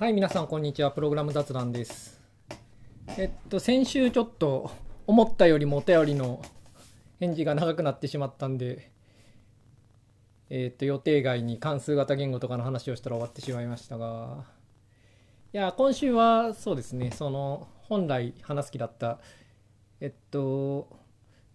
[0.00, 0.90] はい、皆さん、こんにちは。
[0.92, 2.18] プログラム雑談です。
[3.18, 4.70] えっと、先週ちょっと
[5.06, 6.40] 思ったよりもお便りの
[7.18, 8.90] 返事が長くなってしまったんで、
[10.48, 14.46] えっと、予定外に関数型言語とかの話をしたら終わってしまいましたが、
[15.52, 19.18] いや、今週はそうですね、その、本来話す気だった、
[20.00, 20.88] えっと、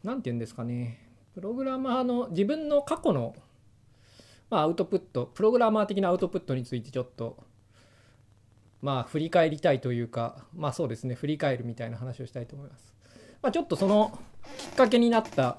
[0.03, 0.99] なんて言うんですかね、
[1.33, 3.35] プログラマーの自分の過去の、
[4.51, 7.43] まあ、アウトプット、プログラマー的なアウトプットについてちょっと、
[8.85, 12.93] まあ、振り返りたいというか、まあそうですね、振り返るみたいな話をしたいと思います。
[13.41, 14.15] まあ、ちょっとその
[14.59, 15.57] きっかけになった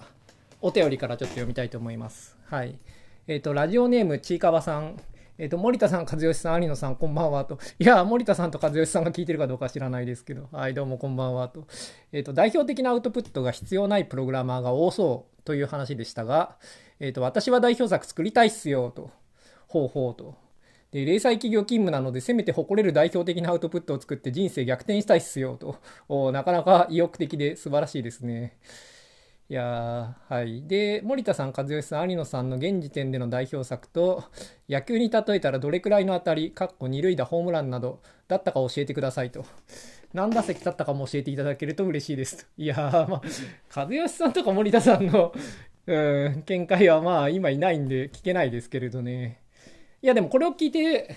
[0.61, 2.39] お便りからちょっと読みたいと思います。
[2.45, 2.79] はい。
[3.27, 5.01] えっ、と、ラジオネームちいかわさん。
[5.39, 7.59] えっ、と、森田さん、和義さん、有野さん、こんばんはと。
[7.81, 11.67] いや、森田さんと和義さんが聞いてるかどうか知らないですけど、はい、どうもこんばんはと。
[12.13, 16.59] えっ、と、代表的なアウトプットが必要ないプログラマーが多そうという話でしたが、
[17.01, 19.11] えっ、と、私は代表作作りたいっすよと。
[19.67, 20.46] ほうほうと。
[20.97, 25.77] で、零細企業勤務なので、せめて誇れる代表的なアウトプットを作って人生逆転したいっすよと。
[26.09, 28.57] おなかなか意欲的で素晴らしいですね。
[29.51, 30.67] いやー、はい。
[30.67, 34.25] で、森田さん、和義さん、有野さんの現時点での代表作と、
[34.71, 39.45] 野球に例えたらどれくらいの当たり、かっこ二塁打、ホームランなど、だったか教えてくださいと。
[40.15, 42.45] 何打席立ったかも教えていただけると嬉しいですと。
[42.57, 45.35] いやー、まあ、和義さんとか森田さんの、
[45.87, 49.46] うん、見解はまあ、今いないんで聞けないですけれどね。
[50.07, 51.17] いや、でもこれを聞いて、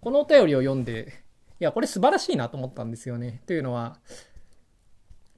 [0.00, 1.12] このお便りを読んで、
[1.58, 3.42] いや、これ素晴らしいなと思ったんですよね。
[3.48, 3.98] というのは、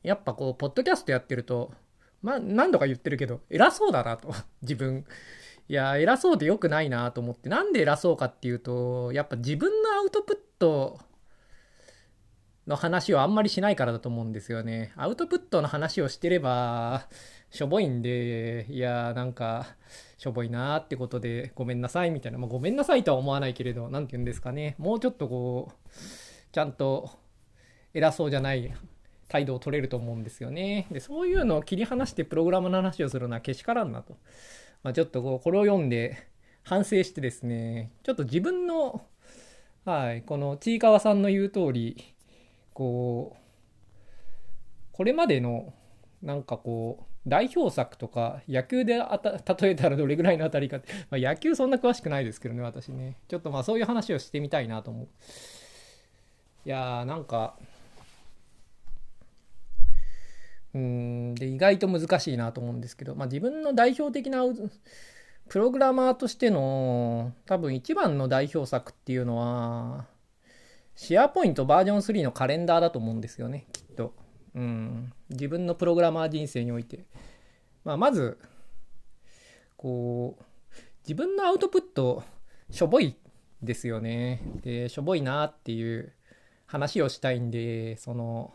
[0.03, 1.73] やっぱこう、ポッドキャストやってると、
[2.21, 5.07] まあ、何度か言ってるけど、偉そうだなと、 自分。
[5.67, 11.01] いや、偉そうで良くないなと思って、なんで偉そうかっていうと、やっぱ自分のアウトプット
[12.67, 14.93] の話をあんまりしないからだと思うんですよね。
[14.95, 17.09] アウトプットの話をしてれば、
[17.49, 19.75] しょぼいんで、いや、なんか、
[20.21, 24.75] しょぼいなーってことで、ごめんなさいみたいな、まあ、ごめんなさいとは思わないけれど、なんて言うんですかね。
[24.77, 25.89] もうちょっとこう、
[26.53, 27.11] ちゃんと
[27.95, 28.71] 偉そうじゃない
[29.29, 30.87] 態度を取れると思うんですよね。
[30.91, 34.19] で、そういうのを切り離してプログラムの話をするのはけしからんなと。
[34.83, 36.19] まあ、ちょっとこう、これを読んで
[36.65, 39.06] 反省してですね、ちょっと自分の、
[39.87, 42.12] はい、このちいかわさんの言う通り、
[42.75, 43.41] こう、
[44.93, 45.73] これまでの、
[46.21, 53.16] なんかこう、代表作とか野球でた 例えたらどれぐらいの当たりかって、まあ、野球そんな詳しくないですけどね私ね。
[53.28, 55.08] ちょっとまあそういう話をしてみたいなと思う。
[56.66, 57.56] いやーなんか
[60.75, 64.44] うんで意外と難しいなと思うんですけど、まあ、自分の代表的な
[65.48, 70.06] プログラマーとしての多分一番の代表作っていうのは
[70.94, 74.14] シェアポイントバージョン3のカレンダーだと思うんですよねきっと。
[74.55, 77.05] うん、自分のプログラマー人生において、
[77.84, 78.38] まあ、まず
[79.77, 80.44] こう
[81.03, 82.22] 自分のアウトプット
[82.71, 83.16] しょぼい
[83.62, 84.43] ですよね。
[84.62, 86.12] でしょぼいなっていう
[86.66, 88.55] 話をしたいんでその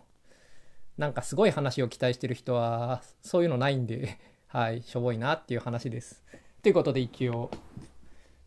[0.97, 4.17] なんかすごい話を期待してる人はそういうのないんで
[4.47, 6.23] はいしょぼいなっていう話です。
[6.61, 7.51] ということで一応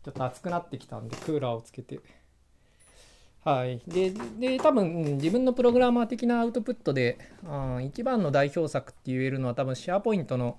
[0.03, 1.99] ちょっと暑くなってきたんでクーラーをつけて。
[3.43, 10.57] はい、でで多分自分のプログラマー的なアウトプットで、うん、一番の代表作って言えるのは多分シェアポイントの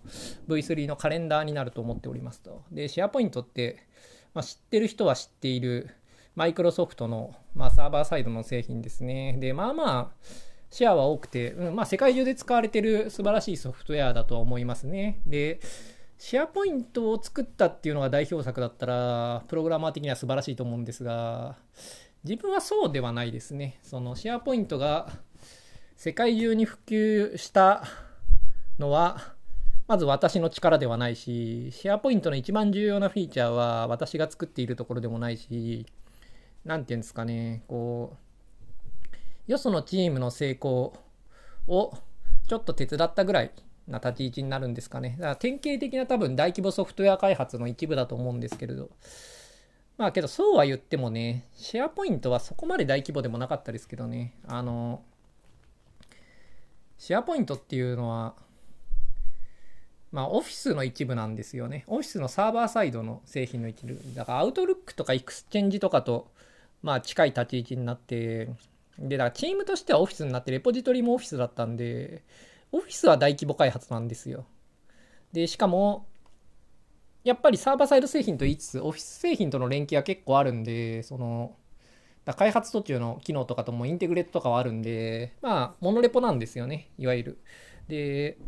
[0.48, 2.62] V3 のカレンダーになると思っておりますと。
[2.72, 3.86] で、シェアポイントって、
[4.32, 5.90] まあ、知ってる人は知っている
[6.34, 9.36] マイクロソフトの、まあ、サーバーサイドの製品ですね。
[9.38, 10.24] で、まあまあ、
[10.70, 15.20] シェアは多くて、うんまあ、世界中で使われてる素晴らしいソフトウェアだとは思いますね。
[15.26, 15.60] で、
[16.16, 21.56] シェアポイントを作ったっていうのが代表作だったら、プログラマー的には素晴らしいと思うんですが、
[22.24, 23.78] 自分はそうではないですね。
[23.82, 25.10] そのシェアポイントが
[25.96, 27.84] 世界中に普及した
[28.78, 29.34] のは、
[29.88, 35.86] まず私の力ではないし、シェアポイントの一番重要なフィーチャーは私が作っているところでもないし、
[36.64, 38.16] なんていうんですかね、こ
[39.48, 40.94] う、よそのチームの成功
[41.66, 41.92] を
[42.48, 43.50] ちょっと手伝ったぐらい
[43.88, 45.16] な立ち位置になるんですかね。
[45.18, 48.90] だから典型的な多分大規模ソフトウェア開発の一部だと思うんですけれど、
[50.00, 55.02] まあけどそうは言ってもね、 SharePoint はそこまで大規模でもなかったですけどね、あの、
[56.96, 58.34] SharePoint っていうのは、
[60.10, 61.84] まあオフィスの一部なんですよね。
[61.86, 64.00] オフィスのサーバーサイドの製品の一部。
[64.14, 66.30] だから Outlook とか Exchange とかと、
[66.82, 68.48] まあ近い立ち位置になって、
[68.98, 72.22] で、だからチームとしてはオフィスになって、レポジトリもオフィスだったんで、
[72.72, 74.46] オフィスは大規模開発なんですよ。
[75.34, 76.06] で、しかも、
[77.24, 81.56] やっぱりサーバーサイド製品と言いつつ、オフィス製品との連携は結構あるんで、その、
[82.36, 87.38] 開発途中の機能とかともインテグレートとかはあるんで、まあ、モノレポなんですよね、いわゆる。
[87.88, 88.38] で、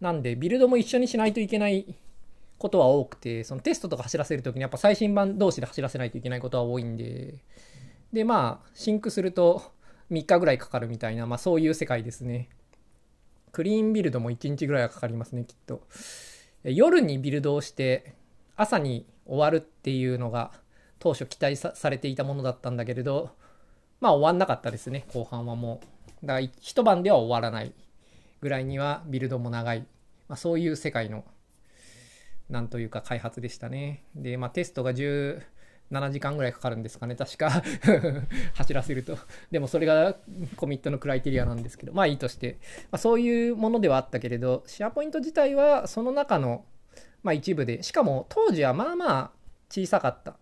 [0.00, 1.94] なんで、ビルドも一緒にしないといけない
[2.58, 7.34] ことは多くて、そのテストとか走らせるときにやっぱ最新版同士で走らせないといけないことは多いんで、
[8.12, 9.72] で、まあ、シンクすると
[10.10, 12.50] 3日ぐらいかかるみたいな、まあそういう世界ですね。
[13.52, 15.82] クリーンビルドも1日ぐらいはかかりますね、きっと。
[16.64, 18.14] 夜にビルドをして、
[18.56, 20.52] 朝に終わるっていうのが
[20.98, 23.30] 当初期待されていたものだったんだけれど、
[24.00, 25.80] まあ終わんなかったですね、後半はも
[26.22, 26.26] う。
[26.26, 27.72] だから一晩では終わらない
[28.40, 29.86] ぐらいにはビルドも長い。
[30.28, 31.24] まあそういう世界の、
[32.48, 34.04] なんというか開発でしたね。
[34.14, 35.42] で、まあテストが10、
[35.92, 37.62] 7時間ぐらいかかるんですかね、確か
[38.54, 39.18] 走らせると。
[39.50, 40.16] でもそれが
[40.56, 42.58] コミットのクライテリアなんですけど、まあいいとして、
[42.90, 46.64] まあ、そういうものではあったけれど、シェアポイント自体はその中の、
[47.22, 49.30] まあ、一部で、しかも当時はまあまあ
[49.68, 50.36] 小さかった。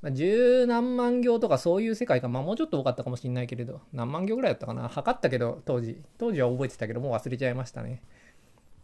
[0.00, 4.88] まあ、十何万行とかそういう世界が、まあもうちょっと多かったかもしれないけれど、何万行ぐらいだったかな。
[4.88, 6.00] 測ったけど、当時。
[6.18, 8.02] 当時は覚えてたけど、もう忘れちゃいましたね。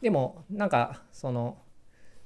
[0.00, 1.58] でも、なんか、その、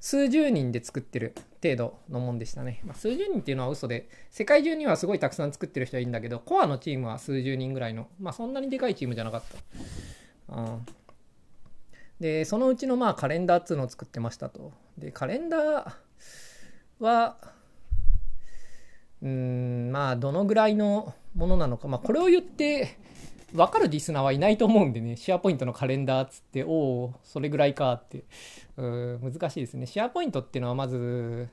[0.01, 2.81] 数十人で作ってる程度のもんでしたね。
[2.85, 9.43] まあ、数十人っていうのは嘘で、世界中にはすごいたくさん作ってる人はいるんだけど、コアのチームは数十人ぐらいの、まあそんなにでかいチームじゃなかっ
[10.49, 10.57] た。
[10.57, 10.87] うん、
[12.21, 14.73] で、そのうちのまあカレンダーっていうのを作ってましたと。
[14.97, 15.93] で、カレンダー
[17.01, 17.37] は、
[19.21, 22.99] うん、まあどのぐらいのものなのか、まあこれを言って、
[23.53, 28.25] 分かるリスナーはいないと思うんでね、シェアポイントのカレンダーっつって、おお、それぐらいかって、
[28.77, 29.87] う難しいですね。
[29.87, 31.49] シェアポイントっていうのはまず、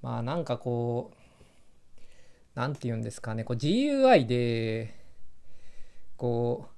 [0.00, 4.94] まあなんかこう、なんて言うんですかね、こう GUI で、
[6.16, 6.68] こ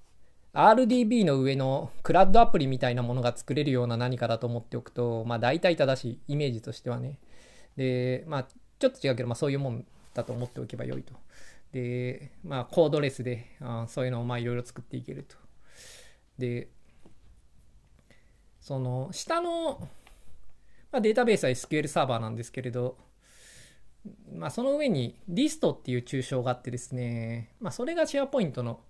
[0.54, 7.18] う、RDB の上のクラッドアプリみたいなものが作れるような何かだと思っておくと、まあ大体正しい、イメージとしてはね。
[7.76, 8.46] で、まあ
[8.78, 9.84] ちょっと違うけど、まあそういうもん
[10.14, 11.12] だと思っておけばよいと。
[11.76, 15.36] で、まあ、コードレスであそういうのをまあいろいろ作っていけると。
[16.38, 16.70] で、
[18.60, 19.86] その下の、
[20.90, 22.96] まあ、データベースは SQL サーバーなんですけれど、
[24.32, 28.80] まあ、その上にリストっていう抽象があってですね、まあ、それがシェアポイントの、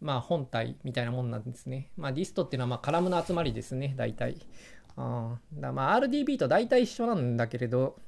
[0.00, 1.92] まあ、本体みたいなもんなんですね。
[1.96, 4.36] まあ、リストっていうのはまあカラムの集まりですね、大体。
[4.96, 8.00] あだまあ RDB と大体一緒なんだけれど、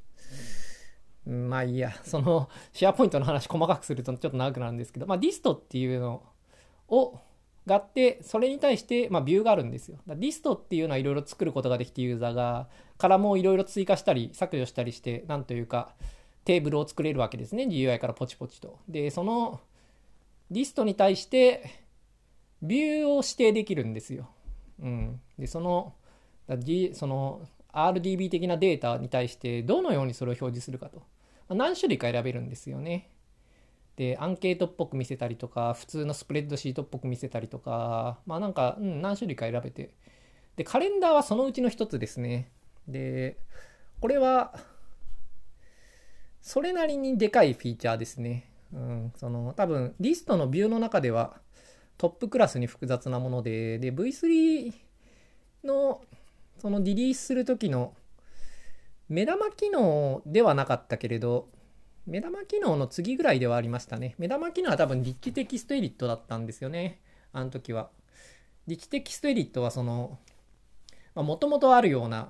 [1.27, 6.23] まあいいや、そのシェアポイントの話細かくするとちょっと長くなるんですけど、まあディストっていうの
[6.89, 7.19] を、
[7.67, 9.99] があって、それに対して、まあ、ビューがあるんですよ。
[10.07, 15.95] ディストっていうのはいろいろ作ることができてユーザーが、からもいろいろ追加したり削除したりして、なんというか、
[16.45, 17.65] テーブルを作れるわけですね。
[17.65, 18.79] GUI からポチポチと。
[18.89, 19.61] で、その
[20.51, 21.85] リストに対して、
[22.63, 24.29] ビューを指定できるんですよ。
[24.81, 25.21] うん。
[25.39, 25.95] で、その、
[26.95, 27.43] その
[27.73, 31.03] RDB 的なデータに対してどのようにそれを表示するかと。
[31.49, 33.11] 何種類か選べるんですよね。
[33.97, 39.95] で、アンケートっぽく見せたりとか、普通のスプレッドシートっぽく見せたりとか、まあなんか、うん、何種類か選べて。
[40.57, 42.51] で、カレンダーはそのうちの一つですね。
[42.89, 43.37] で、
[44.01, 44.59] これは、
[46.41, 48.49] それなりにでかいフィーチャーですね。
[48.73, 51.41] うん、その、多分、リストのビューの中では
[51.99, 54.73] トップクラスに複雑なもので、で、V3
[55.65, 56.01] の
[56.63, 57.93] そのリリースする時の
[59.09, 61.49] 目玉機能ではなかったけれど、
[62.07, 64.15] 目玉機能の次ぐらいではありましたね。
[64.17, 67.01] 目玉機能は多分リッチテキストエディットだったんですよね。
[67.33, 67.91] あの時は。
[68.69, 70.21] リッチテキストエディットはその、
[71.17, 72.29] もともとあるような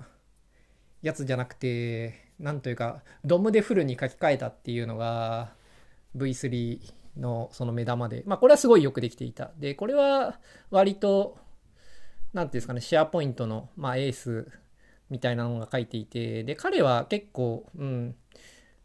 [1.03, 5.53] やつじゃなくて、なんというか、ドムでフルに書き換えたっていうのが
[6.17, 6.81] V3
[7.19, 9.51] のその目玉で、まあこれはすごいよくできていた。
[9.59, 10.41] で、これは
[10.71, 11.37] 割と
[12.33, 14.49] なんていうんですかね、シェアポイントの、まあ、エース
[15.11, 18.15] みたいなのが書いていて、で、彼は結構、うん、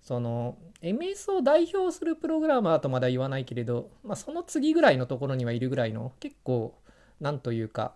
[0.01, 6.77] その、MS を代表するプログラマーとまだ言わないけれど、まあ、その次ぐらいのところにはいるぐらいの、結構、
[7.21, 7.93] なんというか、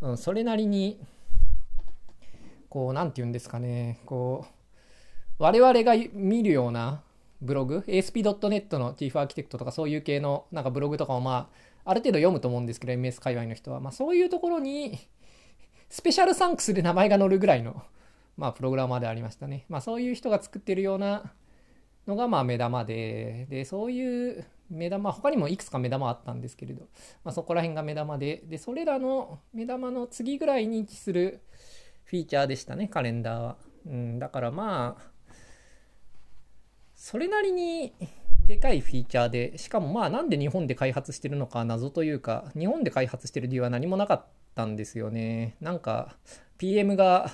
[0.00, 1.00] うん、それなりに、
[2.68, 4.56] こう、なんて言うんですかね、こう、
[5.38, 7.02] 我々が見るような
[7.42, 13.80] ブログ、ASP.NET の Chief Architect とかそういう系のなんかブログとかをまあ、ある程度読むと思うんですけど、MS 界隈の人は。
[13.80, 14.98] まあそういうところに、
[15.88, 17.80] スペシャルサンクスで名前が載るぐらいの、
[18.36, 19.64] まあプログラマーでありましたね。
[19.68, 21.32] まあそういう人が作ってるような
[22.08, 26.88] のがまあ目玉で、で、そういう目玉、他にもいくつか目玉あったんですけれど、
[27.22, 31.40] まあそこら辺が目玉で、で、それらの目玉の次ぐらいに位置する
[32.02, 33.56] フィーチャーでしたね、カレンダーは。
[33.86, 35.16] うん、だからまあ、
[36.96, 37.94] それなりに
[38.44, 44.24] でかいフィーチャーで、しかもまあなんで日本で開発してるのか謎というか、日本で開発してる理由は何もなかっ
[44.54, 45.56] たんですよね。
[45.60, 46.16] なんか
[46.58, 47.30] PM が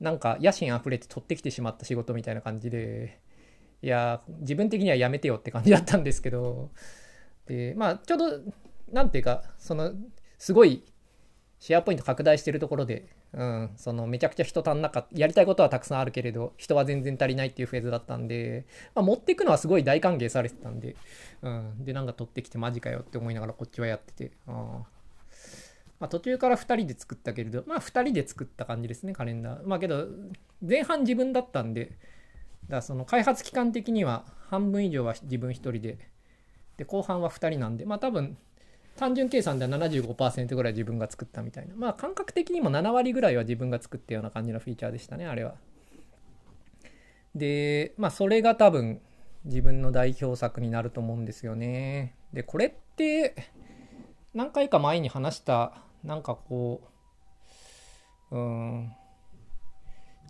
[0.00, 3.20] なんか野心あふれて取ってきてしまった仕事みたいな感じで、
[3.82, 6.70] いや、自分的にはやめてよって感じだったんですけど、
[7.46, 8.40] で、まあちょうど、
[8.92, 9.92] なんていうか、その、
[10.38, 10.84] すごい
[11.58, 18.64] シェアポイント拡大してるところで、うん、そのめちゃくちゃ人足んなかった、やりたいことはたくさんあるけれど、人は全然足りないっていうフェーズだったんで、
[18.94, 20.96] まあ、持っていくのはすごい大歓迎されてたんで、
[21.42, 24.84] うん、で、なんか取ってきてマジかよって思いながらこっちはやってて、あ
[26.00, 29.66] まあ、途中から2人で作ったけれど、まあ2人で作った感じですね、カレンダー。
[29.66, 30.06] まあけど、
[30.66, 31.92] 前半自分だったんで、
[32.68, 35.98] だその開発期間的には半分以上は自分1人で、
[36.78, 38.38] で、後半は2人なんで、まあ多分、
[38.96, 41.74] 単純計算では75%ぐらい自分が作ったみたいな。
[41.76, 45.54] まあ感覚的にも7割ぐらいは自分が作ったような感じのフィーチャーでしたね、あれは。
[47.34, 49.00] で、まあそれが多分
[49.44, 52.14] 自分の代表作になると思うんですよね。
[52.32, 53.34] で、これって
[54.34, 56.82] 何回か前に話したなんかこ
[58.30, 58.92] う、うん、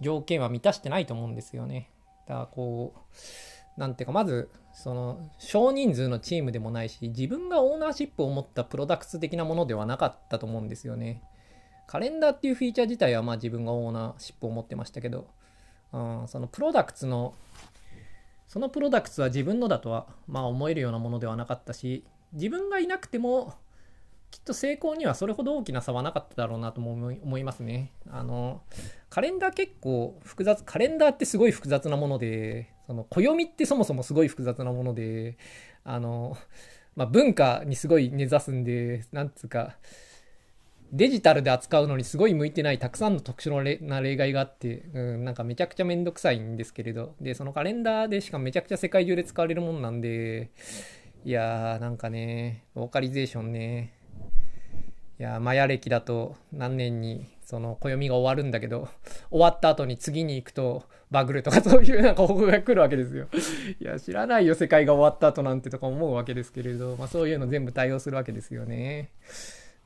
[0.00, 1.90] 条件は満たしてないと思うんですよね。
[2.26, 3.00] だからこう、
[3.76, 11.22] なんていうか、まず、その少人数のチームでもないし自分がオーナーシップを持ったプロダクツ的なものではなかったと思うんですよね。
[11.86, 15.28] カレンダーっていうフィーチャー自体はまあ自分がオーナーシップを持ってましたけど、
[15.94, 17.34] うん、そのプロダクツの
[18.48, 23.54] そのプロダクツは自分のだとはまあ思えるようなものではなかったし自分がいなくても
[24.36, 27.92] きっと成功にはそれほど大きな差はなかっただろうなとも思いますね。
[28.10, 28.60] あの
[29.08, 35.38] カレンダー結構複雑カレンダーってすごい複雑なものでその暦ってそもそもすごい複雑なもので、
[35.84, 36.36] あの、
[36.94, 39.76] まあ、文化にすごい根ざすんで、なんつうか、
[40.92, 50.50] デジタルで扱うのにすごい向いてないたくさんの特殊な例外があって、うん、なんかめちゃくちゃめんどくさいんですけれど、で、そのカレンダーでしかめちゃくちゃ世界中で使われるもんなんで、
[51.24, 53.94] いやーなんかね、ローカリゼーションね、
[55.18, 58.88] いやマヤ歴だと何年にその暦が終わるんだけど、
[59.30, 63.28] 終わった後に次に行くとバグるとかそういうなんか報告が来るわけですよ。
[63.80, 69.10] いや、知らないよ、世界が終わった後なんてとか思うわけですけれど、まあそういうの全部対応するわけですよね。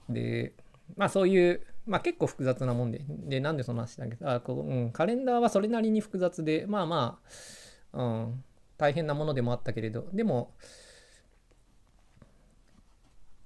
[0.08, 0.54] で、
[0.96, 7.20] まあそういう、まあ結構複雑なもんで、で、なんでその話だけど、あこう、うん、カレンダーはそれなりに複雑で、まあま
[7.92, 8.44] あ、うん、
[8.78, 10.54] 大変なものでもあったけれど、でも、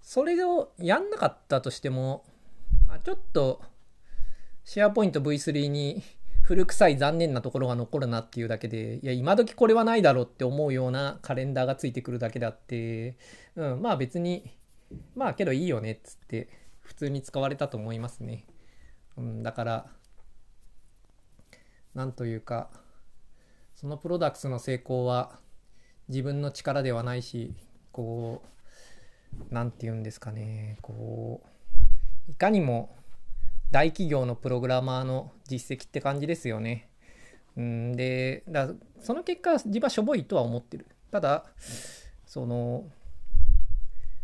[0.04, 2.24] それをやんなかったとしても、
[2.86, 3.62] まあ、ちょっと、
[4.62, 6.02] シェアポイント V3 に
[6.42, 13.16] 古臭い残念なところが残るなっていうだけで、いや、今時これはないだろうって思うようなカレンダーがついてくるだけであって、
[13.56, 14.54] うん、まあ別に、
[15.16, 18.44] まあけどいいよねっつって、普通に使われたと思いますね。
[19.16, 19.86] うん、だから、
[21.94, 22.68] なんというか、
[23.74, 25.38] そのプロダクツの成功は
[26.08, 27.54] 自分の力ではないし、
[27.90, 28.48] こう、
[29.50, 31.42] なんて言うんですかね、こ
[32.28, 32.96] う、いかにも
[33.70, 36.88] 大企業のプログラマーの実績って感じですよね。
[37.56, 40.86] うんで、だその結果、自分はしょぼいとは思ってる。
[41.10, 41.44] ただ、
[42.26, 42.84] その、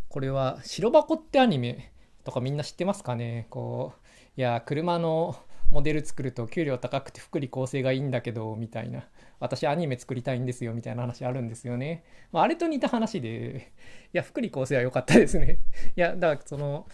[0.09, 1.93] これは、白箱ってアニメ
[2.25, 5.37] とかみんな知ってますかねこう、いや、車の
[5.71, 9.05] モデル作ると給料高くて福利厚生がいいんだけど、みたいな。
[9.39, 12.05] 私アニメ作りたいんですよ、みたいな話あるんですよね。
[12.33, 13.73] まあ、あれと似た話で、
[14.13, 15.59] いや、福利厚生は良かったですね。
[15.97, 16.87] いや、だからその、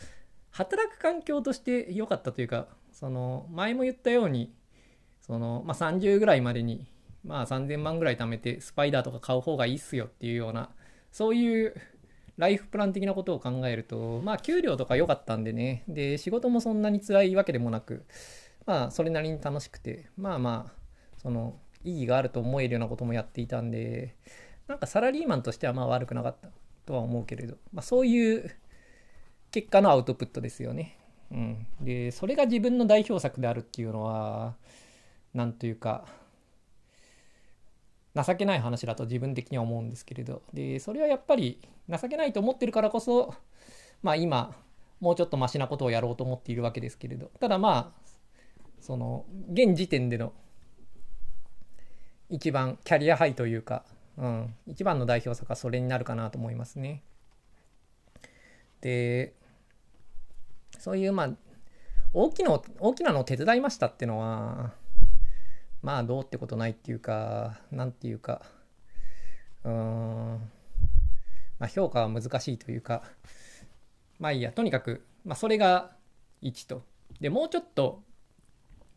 [0.56, 4.54] 働く環境として良かったというかその前も言ったように
[5.20, 6.86] その、まあ、30ぐらいまでに、
[7.24, 10.70] まあ、3000万ぐらい貯めてスパイダーとか買う方がいいっすよっていうような
[11.12, 11.74] そういう
[12.38, 18.06] ライフプラン的なことを考えるとまあ給料とか良かったんでねで仕事もそんなに辛いわけでもなく
[18.66, 20.72] まあそれなりに楽しくてまあまあ
[21.16, 24.16] その意義があると思えるようなこともやっていたんで
[24.66, 26.48] なんかサラリーマンとしてはまあ悪くなかった
[26.84, 28.50] とは思うけれど、まあ、そういう
[29.50, 30.98] 結果のアウトプットですよね。
[31.30, 34.54] うん、でそれが自分の代表作であるっていうのは
[35.34, 36.06] 何というか
[38.14, 40.42] 情けない話だと自分的には思うんですけれど。
[40.52, 43.34] でそれはやっぱり情けないと思ってるからこそ
[44.02, 44.54] まあ今
[45.00, 47.30] もうちょっとマシなことをやろうと思っているわけですけれど。
[47.40, 48.05] ただまあ
[48.80, 50.32] その現時点での
[52.28, 53.84] 一番キャリアハイというか、
[54.16, 57.02] うん、一番の代表作はそれになるかなと思いますね。
[58.80, 59.34] で
[60.78, 61.30] そういうまあ
[62.12, 64.72] 大きな大きなのを手伝いましたっていうのは
[65.82, 68.42] まあどうってことないっていうか何ていうか
[69.64, 70.50] うん。
[71.58, 73.02] まあ評価は難しいというか
[74.18, 74.52] まあいいや。
[74.52, 75.92] とにかく、まあ、それが
[76.42, 76.82] 1と。
[77.20, 78.02] でもうちょっと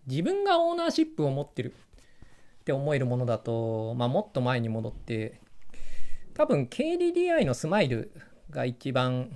[0.07, 1.73] 自分がオーナーシップを持ってる
[2.61, 5.39] って思えるものだと、まあ、もっと前に戻って
[6.33, 8.11] 多分 KDDI のスマイル
[8.49, 9.35] が一番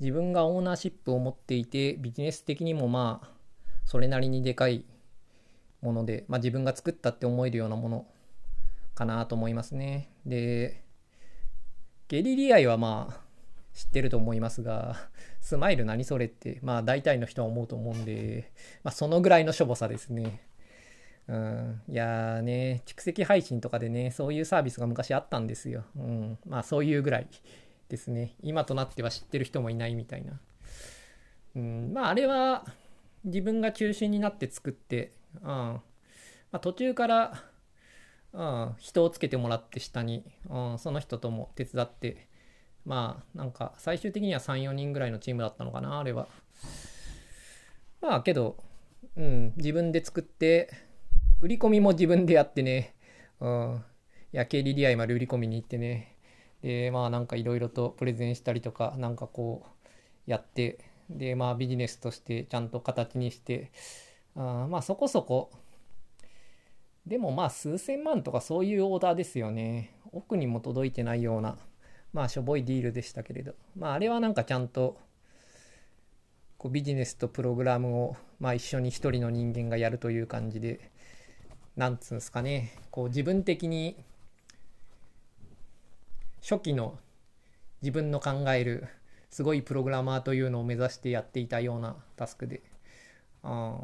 [0.00, 3.28] 自分がオーナーシップを持っていてビジネス的にもまあ
[3.84, 4.84] それなりにでかい
[5.84, 8.06] もので、まあ、自分が作ったって思えるようなもの
[8.94, 10.10] かなと思いますね。
[10.24, 10.82] で、
[12.08, 13.20] ゲリリアイはまあ
[13.74, 14.96] 知ってると思いますが、
[15.44, 18.50] スマイル何それって、まあ大体の人は思うと思うんで、
[18.82, 20.40] まあそのぐらいのしょぼさですね。
[21.28, 25.84] うん、いやーね、蓄積配信とかでね、そういうサービスが昔あったんですよ。
[25.96, 27.28] うん、まあそういうぐらい
[27.90, 28.36] ですね。
[28.40, 30.40] 今となっては知ってる人もいないみたいな。
[31.56, 32.64] うん、まああれは
[33.24, 35.82] 自分が中心になって作って、うんま
[36.52, 37.44] あ、途中から、
[38.32, 42.28] うん、人をつけてもらって下に、うん、その人とも手伝って、
[42.84, 46.28] まあなんか最終的には3、4人ぐらいのチームだったのかな、あれは。
[48.00, 48.56] まあけど、
[49.16, 50.70] うん、自分で作って、
[51.40, 52.94] 売り込みも自分でやってね、
[53.40, 53.84] うん、
[54.34, 56.16] や、KDDI まで売り込みに行ってね、
[56.62, 63.70] で、まあなんかいろいろとプレゼンしたりとか、なんかこう、やって、で、まあビジネスとしてちゃんと形にして、
[64.34, 65.50] あまあそこそこ、
[67.06, 69.94] でもまあ数千万とかそういうオーダーですよね。
[70.12, 71.58] 奥にも届いてないような、
[72.14, 74.96] まあしょぼいディールでしたけれど、まああれはなんかちゃんと、
[76.56, 80.92] こうビジネスとプログラムを、まあ一緒に一人の人間がやるという感じで、
[81.76, 83.96] なんつうんですかね、こう自分的に
[86.40, 86.96] 初期の
[87.82, 88.86] 自分の考える
[89.28, 92.62] すごいプログラマーというのを目指してやっていたようなタスクで、
[93.42, 93.76] あ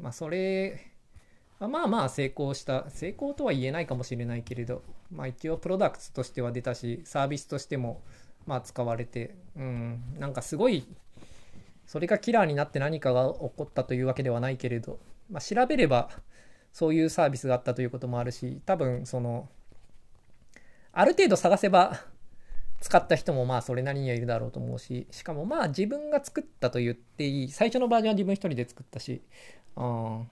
[0.00, 0.92] まあそれ、
[1.68, 8.02] まあまあ成功した、成功とは言えないかもしれないけれど、まあ一応プロダクツとしては出たし、サービスとしても
[8.46, 10.86] まあ使われて、うん、なんかすごい、
[11.86, 14.98] それがキラーになって何かが起こったというわけではないけれど、
[15.30, 16.10] まあ調べれば
[16.72, 19.48] そういうサービスがあったということもあるし、多分その、
[20.92, 22.00] ある程度探せば
[22.80, 29.22] 使った人もまあそれなりにはいるだろうと思うし、しかもまあ自分が作ったと言っていい、最初のバージョンは自分一人で作ったし、
[29.76, 30.30] うん、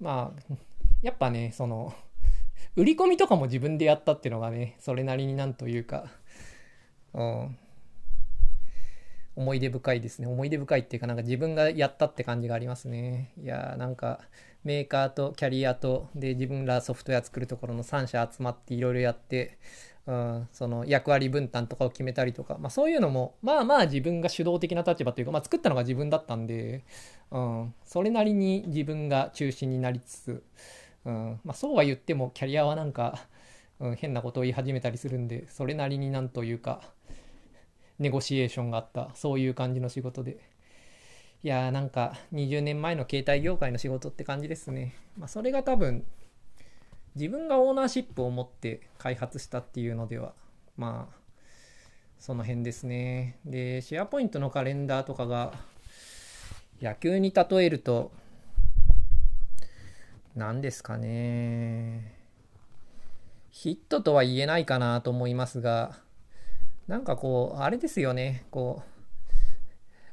[0.00, 0.54] まあ、
[1.02, 1.94] やっぱね、その、
[2.76, 6.10] 売り込みとかも自分でやったっていうのがね、それなりになんというか、
[7.14, 7.58] うん、
[9.36, 10.26] 思い出深いですね。
[10.26, 13.32] 思い出深いっていうか、なんか自分がやったって感じがありますね。
[13.42, 14.20] いやーなんか、
[14.64, 19.58] メーカーとキャリアと、で、自分らソフトウェア作るところの3社集まっていろいろやって、
[20.06, 26.84] うん、その役割分担とかを決めたりとか、まあ、そういうのもまあまあ自分が主導的な立場というか、まあ、作ったのが自分だったんで、
[27.30, 30.42] うん、それなりに自分が中心になりつつ、
[31.04, 33.26] うんまあ、そうは言ってもキャリアはなんか、
[33.78, 36.80] うん、変なことを言い始めたりするんでそれなりになんというか
[37.98, 40.38] ネゴシエーションがあったそういう感じの仕事で。
[41.42, 44.94] いやーなんか20年前の携帯業界の仕事って感じですね。
[45.16, 46.04] まあ、それが多分
[47.16, 50.32] 自分がオーナーシップを持って開発したっていうのでは
[50.76, 51.20] まあ
[52.18, 53.38] その辺ですね。
[53.44, 55.54] でシェアポイントのカレンダーとかが
[56.80, 58.12] 野球に例えると
[60.34, 62.14] 何ですかね。
[63.50, 65.98] ヒットとは言えないかなと思いますが
[66.86, 68.44] なんかこうあれですよね。
[68.50, 68.90] こう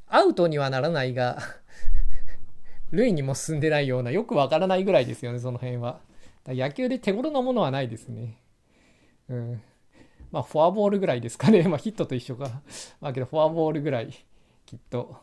[0.08, 1.40] アウトにはならないが
[2.92, 6.00] 塁にも進んでないようなよくわからないぐらいですよねその辺は。
[6.54, 8.42] 野球で手頃なものはないですね。
[9.30, 9.62] うん。
[10.32, 11.64] まあ、フォアボールぐらいですかね。
[11.68, 12.62] まあ、ヒットと一緒か。
[13.02, 14.14] まあ、けど、フォアボールぐらい、
[14.66, 15.18] きっと。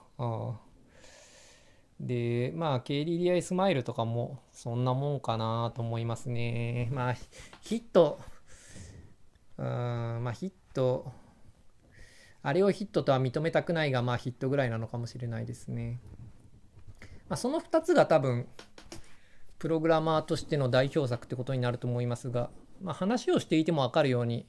[2.01, 6.89] で、まあ、KDDI スマイルとかも、そんなもんかなと思いますね。
[6.93, 7.15] まあ、
[7.61, 8.21] ヒット、
[9.59, 11.13] うん、まあ、ヒット、
[12.43, 16.01] あれをヒットとは認めたくないが、まあ、ヒットぐらいなのかもしれないですね。
[17.29, 18.47] まあ、その2つが多分、
[19.64, 22.50] プログラマーとしての代表作ってことになると思いますが、
[22.83, 24.46] まあ、話をしていても分かるように、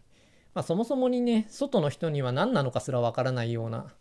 [0.53, 3.93] まあ、そもそもにね外の人には何なのかすら分からないような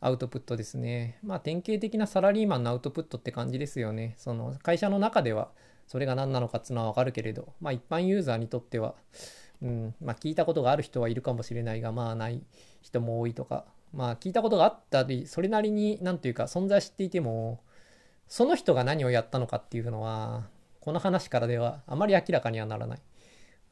[0.00, 1.20] アウトプットですね。
[1.22, 4.16] まあ典型的なサラリーマンのアウトプットって感じですよね。
[4.18, 5.52] その会社の中では
[5.86, 8.96] それが何なのかっていうのは分かるけれど、まあ一般ユーザーにとっては、
[9.62, 12.42] うんまあ、聞いたことがある人はいるかもしれないが、まあない
[12.82, 17.60] 人も多いとか、まあ聞いたことがあったり、それなりになんというか存在していても、
[18.28, 20.44] その人が何をやったのかっていうのは
[20.80, 23.00] この話からではあまり明らかにはならない、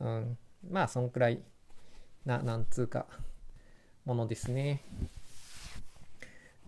[0.01, 0.39] うん、
[0.71, 1.43] まあそんくらい
[2.25, 3.07] ななんつうか
[4.05, 4.83] ものですね。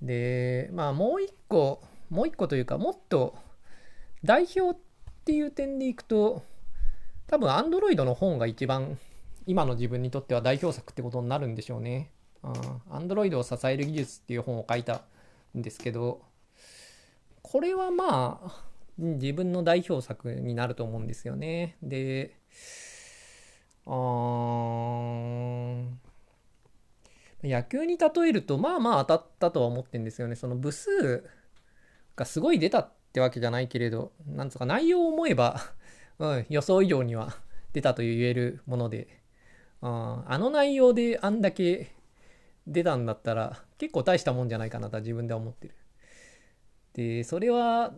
[0.02, 3.34] でまあもう一個もう一個というかもっと
[4.24, 4.80] 代表っ
[5.24, 6.42] ていう点でいくと
[7.26, 8.98] 多分 Android の本が一番
[9.46, 12.10] 今の自分にとっては代表作ってことになるんでしょうね。
[12.90, 15.02] Android を支える技術っていう本を書いた
[15.56, 16.20] んですけど、
[17.48, 18.64] これはまあ、
[18.98, 21.76] 自分の代表作になると思うんですよね。
[21.80, 22.34] で、
[23.86, 23.90] あ
[27.44, 30.34] 野球に例えると、まあまあ当たったとは思ってんですよね。
[30.34, 31.24] その部数
[32.16, 35.60] がすごい出たってわけじゃないけれど、なんつうか内容を思えば
[36.18, 37.36] うん、予想以上には
[37.72, 39.06] 出たと言えるもので、
[39.82, 41.92] ああの内容であんだけ
[42.66, 45.74] 出たんだったら結構大したもんじゃないかなとは自分では思ってる。
[46.96, 47.92] で、それは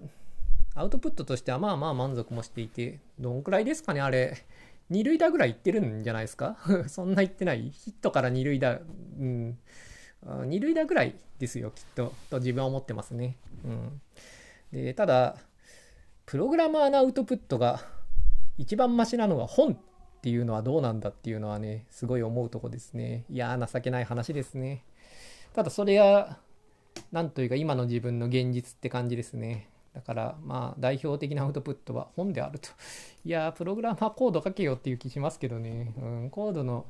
[0.75, 4.45] アウトプットとしてはまあまあ満足もしていて、どんくらいですかね、あれ。
[4.91, 6.57] 二塁打ぐらいいってるんじゃないですか？
[6.89, 9.59] そんな言ってないヒットから二塁打、うん。
[10.47, 12.13] 二塁打ぐらいですよ、きっと。
[12.29, 13.37] と自分は思ってますね。
[13.65, 14.01] うん。
[14.73, 15.37] で、ただ、
[16.27, 17.81] プログラマーのアウトプットが
[18.57, 19.77] 一番マシなのは本っ
[20.23, 23.25] ていうのはどうなんだっていうのはね、すごい思うとこですね。
[23.31, 24.85] いや情けない話ですね。
[25.55, 26.39] ただそれが、
[27.13, 29.69] なんというか今の自分の現実って感じですね。
[29.95, 32.69] だからまあ代表的なアウトプットは本であると。
[33.25, 35.93] いやプログラマーコード書けよっていう気しますけどね。
[35.99, 36.87] うん、コードの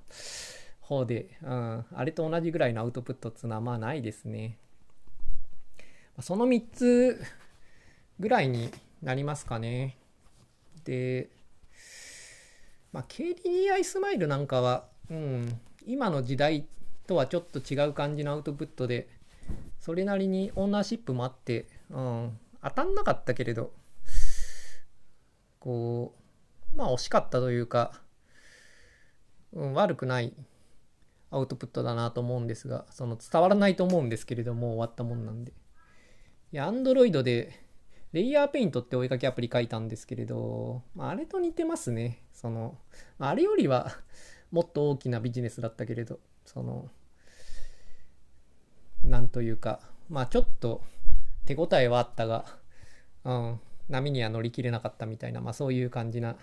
[0.80, 4.58] 方で、うん、あれと同じぐらいのアウトプットっていうのはまあないですね。
[6.20, 7.22] その3つ
[8.18, 8.70] ぐらいに
[9.02, 9.96] なりますかね。
[10.84, 11.28] で、
[12.92, 16.66] まあ、KDDI スマイルなんかは、うん、今の時代
[17.06, 19.08] とはちょっと違う感じのアウトプットで、
[19.88, 23.72] それなりにオーナーシップもあって、うん、当たんなかったけれど、
[25.60, 26.14] こ
[26.74, 27.92] う、まあ惜しかったというか、
[29.54, 30.34] うん、悪くない
[31.30, 35.54] アウトプットだなと思うんですが、その伝わらないと思うんですけれども、終わったもんなんで。
[36.52, 37.58] いや、Android で
[38.12, 42.22] レイヤーペイントってお絵かきアプリ書いたんですけれど、まあ、あれと似てますね。
[42.34, 42.76] その、
[43.18, 43.96] あれよりは
[44.50, 46.90] もっと大きなビジネスだったけれど、その、
[49.04, 50.82] なんというか、まあちょっと
[51.46, 52.44] 手応えはあったが、
[53.24, 56.36] うん、波には乗り切れなかったみたいな、まあそういう感じな、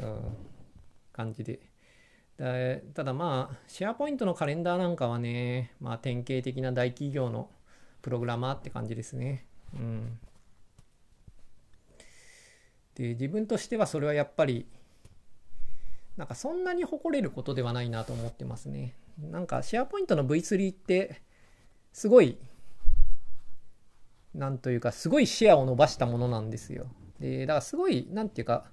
[0.00, 0.36] うん、
[1.12, 1.60] 感じで。
[2.94, 7.50] ただまあ、シェアポイントのカレンダーなんかはね、まあ典型的な大企業の
[8.00, 9.44] プログラマーって感じですね。
[9.74, 10.18] うん。
[12.94, 14.66] で、自分としてはそれはやっぱり、
[16.16, 18.94] なんかそんなに誇れることではないなと思ってますね。
[19.20, 21.20] なんかシェアポイントの V3 って、
[21.92, 22.38] すごい、
[24.34, 26.86] なんというか、すごいシェアを伸ばしたものなんですよ。
[27.18, 28.70] で、だからすごい、なんていうか、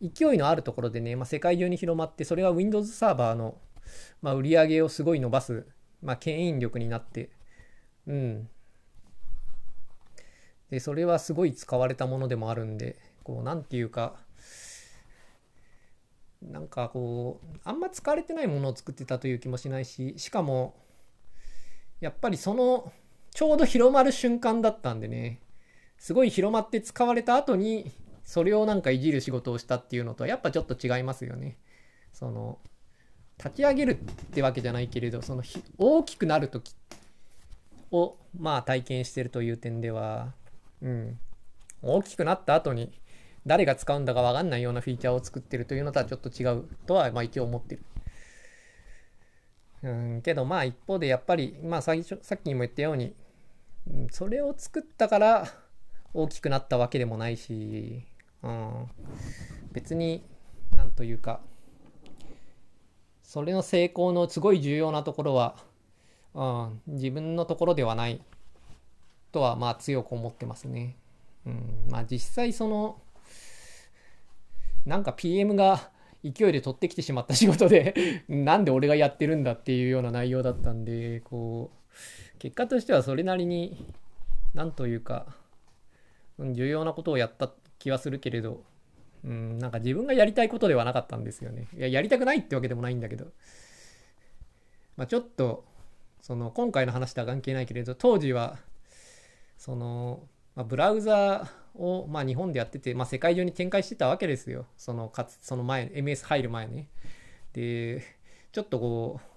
[0.00, 3.58] 勢いのあるところでね、まあ、世界中に広まって、それが Windows サーバーの、
[4.22, 5.66] まあ、売り上げをすごい伸ばす、
[6.02, 7.30] まあ、牽引力になって、
[8.06, 8.48] うん、
[10.70, 14.16] で、それはすごい使われたものでもあるんで、こう、なんていうか、
[16.42, 20.74] なんかこう、あんま使われてないものを作ってたという気もしないし、しかも、
[22.00, 22.92] やっぱりその、
[23.32, 25.40] ちょうど広まる瞬間だったんでね、
[25.98, 27.90] すごい広まって使われた後に、
[28.22, 31.56] それをなんかいじる仕事をしたっていうのとはやっぱちょっと違いますよね。
[32.12, 32.58] その、
[33.38, 33.96] 立ち上げるっ
[34.32, 35.42] てわけじゃないけれど、その
[35.76, 36.74] 大きくなる時
[37.90, 40.34] をまあ体験してるという点では、
[40.82, 41.18] うん、
[41.82, 42.92] 大きくなった後に
[43.48, 47.82] 誰が使うんだか分かんないようなフィーチャーを作ってるというのとはちょっと違うとはまあ一応思ってる。
[49.82, 53.14] うん、けどまあ一方でやっぱり、まあ最初、さっきにも言ったように、
[54.10, 55.46] それを作ったから
[56.12, 58.04] 大きくなったわけでもないし、
[58.42, 58.86] うん、
[59.72, 60.24] 別に
[60.74, 61.40] なんというか、
[63.22, 65.56] それの成功のすごい重要なところは、
[66.34, 68.20] うん、自分のところではない
[69.32, 70.96] とはまあ強く思ってますね。
[71.46, 73.00] うん、まあ実際その
[74.88, 75.90] なんか PM が
[76.24, 81.70] 勢いで取ってきてしまった仕事で なんで俺がやってるんだっていうような内容だったんでこ
[82.34, 83.86] う結果としてはそれなりに
[84.54, 85.36] なんというか
[86.38, 88.64] 重要なことをやった気はするけれど、
[89.24, 91.68] うん、なんか自分がやりたいことではなかったんですよね。
[91.76, 93.26] いや、やりたくないってわけでもないんだけど、
[94.96, 95.64] まあ、ちょっと、
[96.20, 98.58] その今回の話とは関係ないけれど、当時は
[99.56, 100.22] その、
[100.54, 101.48] まあ、ブラウザー
[101.78, 104.66] を、まあ、日本でやってて、まあ、世界中に展開してたわけですよ。
[104.76, 106.88] そのかつその前、MS 入る前ね。
[107.52, 108.02] で、
[108.52, 109.28] ちょっとこう、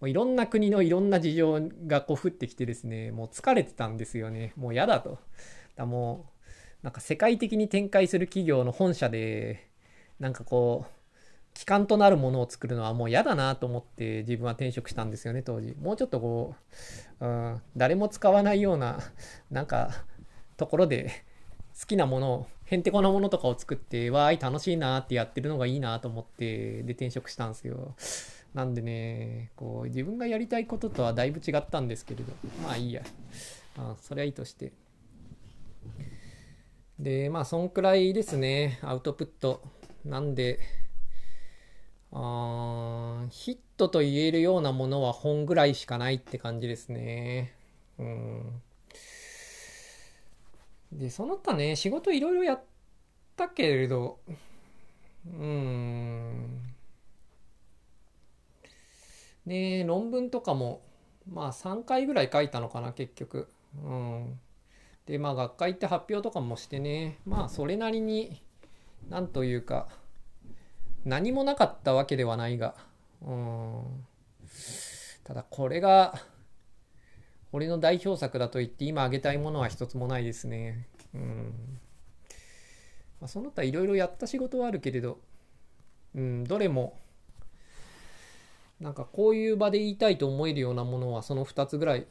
[0.00, 4.52] もういろんな国のいろんな事情がこう降ってきてですね、もう疲れてたんですよね。
[4.56, 5.18] もう嫌だと。
[5.76, 6.26] だも
[6.82, 9.68] う、なんか世界的に展開する企業の本社で、
[10.18, 11.02] なんかこう、
[11.54, 16.54] 機関となるものを作るのはもう嫌だなと思って自分は転職したんですよね当時もうちょっとこ
[17.20, 18.98] う、うん、誰も使わないような
[19.50, 19.90] なんか
[20.56, 21.24] ところで
[21.78, 27.94] 好きなものをへんてこなものとかを作ってわーい楽しいなってやってるのがいいなと思ってで転職したんですよ。
[28.54, 32.32] なんでねこう自分がやりたいこととはだいぶ違ったんですけれど。
[32.62, 33.02] まあいいや。
[33.76, 34.72] あそれはいいとして。
[36.98, 38.78] でまあそんくらいですね。
[38.82, 39.62] アウトプット。
[40.04, 40.58] なんで
[42.10, 47.54] あヒットと言えるようなものは本ぐらいしかないって感じですね。
[47.98, 48.62] うん。
[50.92, 52.64] で、その他ね、仕事いろいろやっ
[53.36, 54.20] たけれど、
[55.26, 56.62] うーん。
[59.46, 60.82] で論文とかも
[61.28, 63.48] まあ3回ぐらい書いたのかな結局。
[63.82, 64.40] うん。
[65.06, 67.18] でまあ学会って発表とかもしてね。
[67.24, 68.42] まあそれなりに
[69.08, 69.88] なんというか
[71.04, 72.74] 何もなかったわけではないが。
[73.22, 74.06] うん。
[75.24, 76.14] ただこれが
[77.52, 81.54] 俺の代表作だと言って今挙げたいものは一つもないですねうん
[83.20, 85.18] まあ、その他いろいろやった仕事はあるけれど
[86.14, 86.98] うんどれも
[88.82, 92.06] なんかこういう場で言いたいと思えるようなものはその2つぐらい。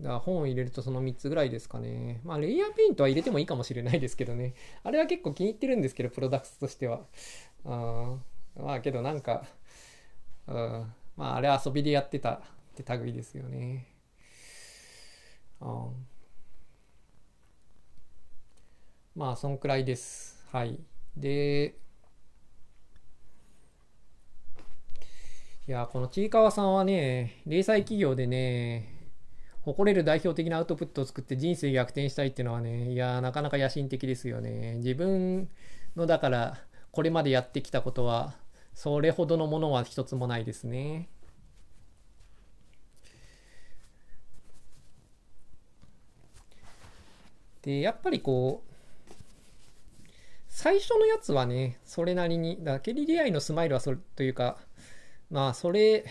[0.00, 2.20] だから本を入れるとその3つぐらいですかね。
[2.22, 4.54] まあ、レイヤーペイントは入れてもいいかもしれないですけどね。
[4.84, 7.00] あれは結構気に入ってるんですけど、プロダクツとしては。
[7.64, 8.18] あ
[8.56, 9.46] まあ、けどなんか、
[10.46, 10.84] あ
[11.16, 12.40] まあ、あれ遊びでやってたっ
[12.76, 13.86] て類ですよね。
[15.60, 15.90] あ
[19.14, 20.44] まあ、そんくらいです。
[20.52, 20.78] はい。
[21.16, 21.78] で、
[25.68, 29.10] いや、このちいかわさんはね、零細企業でね、
[29.62, 34.76] 誇れる代表的なアウトプットを作って人生逆転したいっていうのはね、いや、なかなか野心的ですよね。
[34.76, 35.48] 自分
[35.96, 36.58] の、だから、
[36.92, 38.34] これまでやってきたことは、
[38.74, 41.08] それほどのものは一つもないですね。
[47.66, 48.72] で、やっぱりこう、
[50.46, 54.56] 最初のやつはね、それなりに、だケリ・リアイのスマイルはそれというか、
[55.30, 56.04] まあ、それ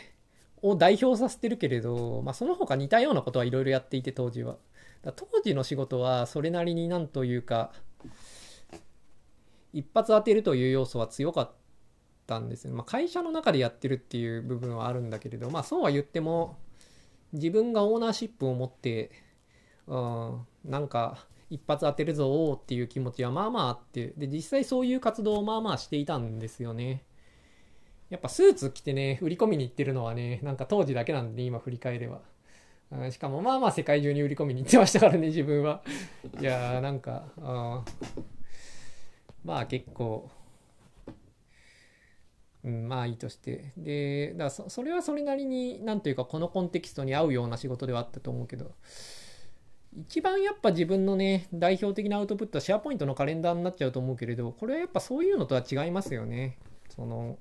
[0.62, 4.58] を代表させてるけれど、まあ、その他似たようなことはいろいろやっていて、当時は。
[5.16, 7.72] 当時の仕事は、それなりになんというか、
[9.72, 11.52] 一発当てるという要素は強かっ
[12.28, 12.74] たんですよ。
[12.74, 16.58] まあ、会社の中でやってるっていう部分はあるんだけれど、まあ、そうは言っても、
[17.32, 19.12] 自分がオーナーシップを持って、
[19.88, 27.04] うん、なんか、一発当てるぞっていう気持ちはまあまああって、で、実際そういう活動をまあまあしていたんですよね。
[28.10, 32.22] やっぱスーツ着てね、売り込みに行ってるのはね、なんか当時だけなんで、ね、今振り返れば。
[33.12, 35.82] しかもまあまあ世界中に売り込みに行ってましたからね、自分は。
[36.40, 37.84] いやーなんか、あ
[39.44, 40.30] まあ結構、
[42.64, 43.74] うん、まあいいとして。
[43.78, 48.72] で、だそそれはそれなりに、なんというかこのコンテキストに合うような仕事ではあったと思うけど、
[49.98, 56.58] 一番やっぱ自分のね、代表的なアウトプットはシェアポイントのカレンダーになっちゃうと思うけれど、これはやっぱそういうのとは違いますよね。
[56.90, 57.38] その、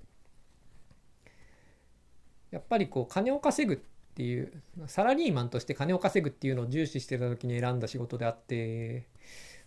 [2.55, 3.77] やっぱりこう金を稼ぐっ
[4.15, 4.53] ていう
[4.87, 9.09] サラリーマンとして金を稼ぐっていうのを重視してた時に選んだ仕事であって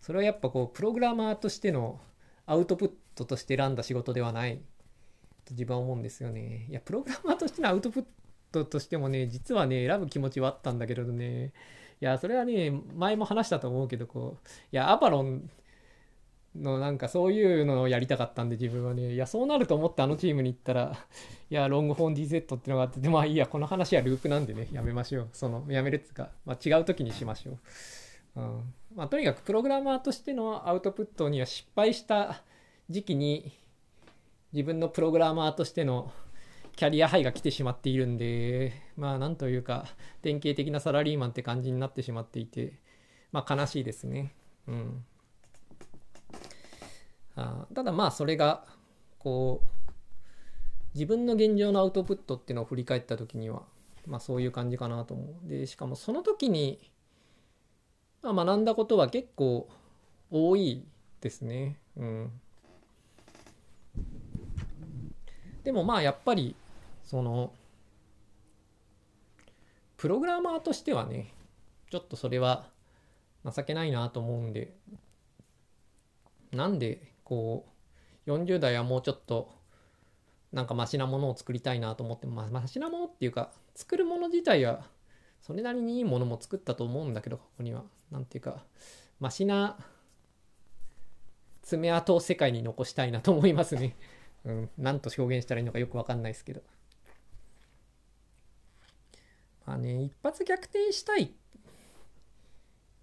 [0.01, 1.99] それはやっぱこうプログラマーとしての
[2.45, 4.61] アウトプットとして選んだ仕事ではない
[5.43, 6.67] と自分は思うんですよね。
[6.69, 8.05] いやプログラマーとしてのアウトプッ
[8.53, 11.51] トとしてもね実はね選ぶ気持ちはあったんだけれどね
[11.99, 15.49] いやそれはね前も話したと思うけどこういやアバロン
[16.55, 19.13] のなんかそういうのをやりたかったんで自分はね。
[19.13, 20.97] いやそうなると思ってあのチームに行ったら
[21.49, 24.67] いやロングフォン DZ っていうのがあってでまあいいやこの話はループなんでね。
[24.71, 25.29] やめましょう。
[25.33, 28.73] そのやめるっつうか、まあ、違う時にしましょう、うん。
[28.95, 32.41] まあ、とにかくプログラマーとしてのアウトプットには失敗した
[32.89, 33.51] 時期に
[34.53, 36.11] 自分のプログラマーとしての
[36.77, 39.87] キャリアハイが来てしまっているんでまあなんというか
[40.21, 42.73] 典型的なサラリーマンって感じになってしまっていて
[43.31, 44.35] まあ悲しいですね
[44.67, 45.03] うん
[47.35, 48.65] あただまあそれが
[49.17, 49.77] こう
[50.93, 53.63] 自分の現状のアウトプットっていうのを振り返った時には
[54.05, 55.49] まあそういう感じかなと思う。
[55.49, 56.79] でしかもその時に、
[58.21, 59.67] まあ、学んだことは結構
[60.31, 60.85] 多い
[61.21, 61.79] ですね。
[61.97, 62.31] うん。
[65.63, 66.55] でもまあやっぱり
[67.07, 67.53] その
[69.95, 71.33] プログラマーとしてはね
[71.89, 72.67] ちょっとそれは
[73.45, 74.75] 情けないなと思うんで
[76.51, 77.65] なんでこ
[78.25, 79.55] う40代はもうちょっと
[80.51, 84.83] なんかマシなものを作りたいなと思ってまあマシなものっていうか作るもの自体は
[85.41, 88.63] それなりにいいものも作ったと思うんだけどここには何ていうか
[89.21, 89.77] マシな
[91.61, 93.95] 爪痕を世界に残したいなと思いますね。
[94.45, 96.61] うん、何と表現したらいいのかよくわかんないですけど。
[99.67, 101.33] あね、一発逆転したい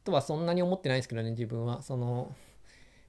[0.03, 1.83] とはそんなに思ってないですけどね、自分は。
[1.83, 2.35] その、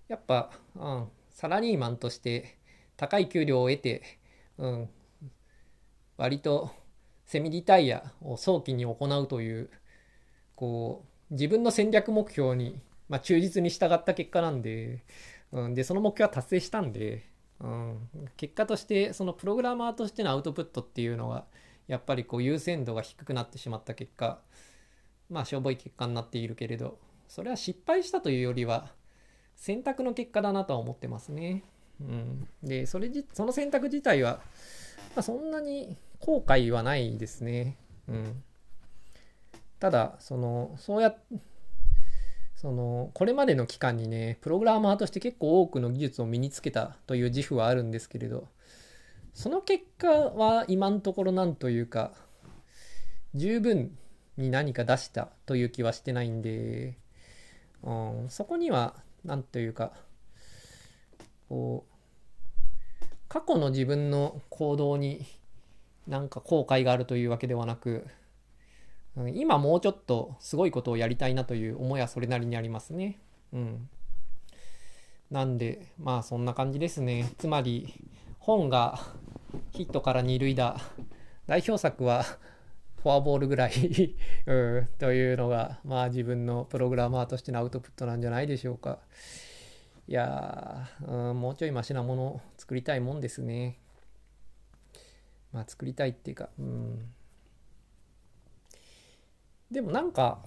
[0.10, 2.58] やっぱ、うん、サラリーマンとして
[2.98, 4.04] 高い給料を得て、
[4.58, 4.90] うん、
[6.18, 6.70] 割と
[7.26, 9.70] セミリタイヤを早期に行うという、
[10.56, 15.06] こう、自分の戦略目標に、まあ、忠実に従った結果なんで、
[15.54, 17.30] うん、で、その目標は達成したんで、
[17.62, 21.46] うん、結果として、そのプログラマーとしてのアウトプットっていうのが、
[21.88, 24.40] やっぱりこう優先度が低くなってしまった結果、
[25.30, 28.92] まあしょぼい結果になっているけれど、それは失敗したというよりは、
[29.56, 31.64] 選択の結果だなとは思ってますね。
[32.02, 34.42] うん、でそれじその選択自体は
[35.16, 37.78] まあ、そんなに後悔はないですね。
[38.08, 38.44] うん。
[39.80, 41.16] ただ、その、そうや
[42.56, 48.48] その、これまでの期間にね、プログラマーとして結構多くの技術を身につけたという自負はあるんですけれど、
[49.36, 52.14] その結果は今のところなんというか、
[53.36, 53.96] 十分
[54.38, 56.98] に何か出したという気はしてないんで、
[57.84, 58.96] うん、そこには、
[59.26, 59.92] なんというか、
[61.50, 65.26] こう、過去の自分の行動に
[66.08, 68.08] なんか後悔があるというわけではなく、
[69.18, 73.20] うん今もうちょっとすごいことをやりたいなという思いはそれなりにありますね。
[73.54, 73.90] うん。
[75.32, 77.34] なんで、まあそんな感じですね。
[77.38, 77.94] つまり、
[78.40, 79.00] 本が
[79.72, 80.78] ヒットから二塁打、
[81.48, 82.24] 代表作は
[83.02, 83.72] フォアボールぐらい
[84.48, 89.00] うん、というのが、まあ自分のプログラマーとしてのアウトプットなんじゃないでしょうか。
[90.08, 93.80] いやー、うん、もうちょいマシなものを作りたいもんですね。
[95.52, 97.14] まあ作りたいっていうか、うん。
[99.72, 100.44] でもなんか、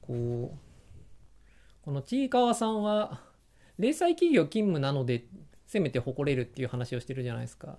[0.00, 0.58] こう、
[1.82, 3.22] このちいかわさんは、
[3.78, 5.24] 零細企業勤務なので、
[5.70, 7.78] せめて誇れるっていう話をしてるじゃないですか。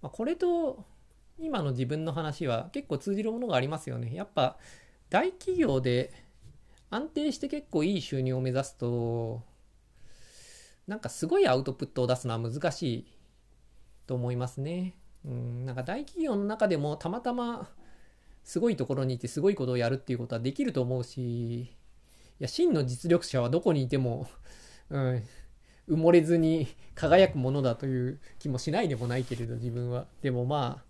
[0.00, 0.86] まあ、これと、
[1.38, 4.14] 今の自分の話は結構通じるものがありますよね。
[4.14, 4.56] やっぱ、
[5.10, 6.10] 大企業で
[6.88, 9.42] 安定して結構いい収入を目指すと、
[10.86, 13.06] なんかすごいアウトプットを出すのは難しい
[14.06, 14.94] と思いますね。
[15.26, 17.68] うん、なんか大企業の中でもたまたま
[18.42, 21.68] すごいところにいてすごいことをやるっていうことはできると思うし、い
[22.38, 24.28] や、真の実力者はどこにいても、
[24.88, 25.22] うん、
[25.88, 30.06] 埋もれずに 輝くものだという気もしないでもないけれど、自分は。
[30.22, 30.84] でもま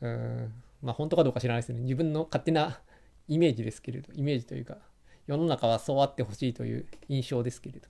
[0.00, 1.80] あ、うん、まあ本当かどうか知らないですね。
[1.80, 2.80] 自分の勝手な
[3.28, 4.78] イメージですけれど、イメージというか、
[5.26, 7.88] 世の中はそうあってほしいという印象ですけれど。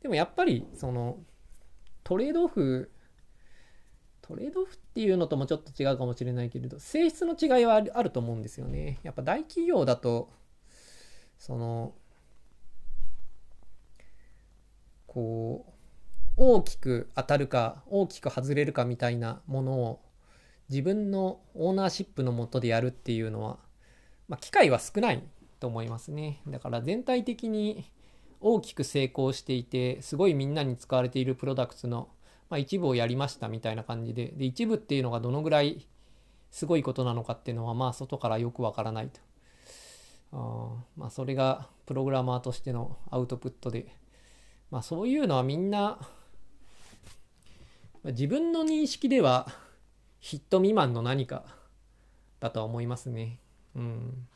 [0.00, 1.18] でもやっぱり、その、
[2.04, 2.90] トレードオフ
[4.28, 8.98] トレードオフっていうのともちょっと違うかもしれないけれど、性質の違いはあると思うんですよね。
[9.02, 10.30] やっぱ大企業だと、
[11.38, 11.94] その、
[15.08, 15.72] こう、
[16.36, 20.00] 大きく当たるか、大きく外れるかみたいなものを
[20.68, 23.58] 自分のオーナーシップのもとでやるっていうのは、
[24.28, 25.24] まあ、機会は少ない
[25.58, 26.40] と思いますね。
[26.46, 27.90] だから全体的に
[28.40, 32.10] 大きく成功していて、すごいみんなに使われているプロダクツの
[32.50, 35.86] まあ、一部をやりましたみたいな感じでで一部っていうのがどのぐらい
[36.50, 39.20] すごいことなのかっていうのはまあ外からよくわからないと
[40.32, 43.94] あまあそれがプログラマーとしてのアウトプットで
[44.70, 45.98] まあそういうのはみんな
[48.04, 49.48] 自分の認識では
[50.20, 51.44] ヒット未満の何か
[52.40, 53.38] だとは思いますね
[53.74, 54.28] うん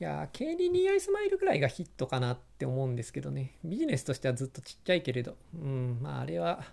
[0.00, 3.52] いやー、KDDI スマイルぐらいがヒットかなって思うんですけどね。
[3.64, 5.36] ビジネスとしてはずっとちっちゃいけれど。
[5.54, 6.64] うん、まああれは、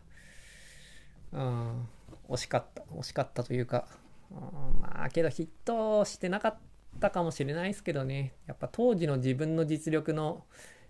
[1.31, 1.87] うん、
[2.29, 2.81] 惜しかった。
[2.91, 3.87] 惜しかったというか、
[4.31, 6.57] うん、まあけどヒットしてなかっ
[6.99, 8.33] たかもしれないですけどね。
[8.47, 10.43] やっぱ当時の自分の実力の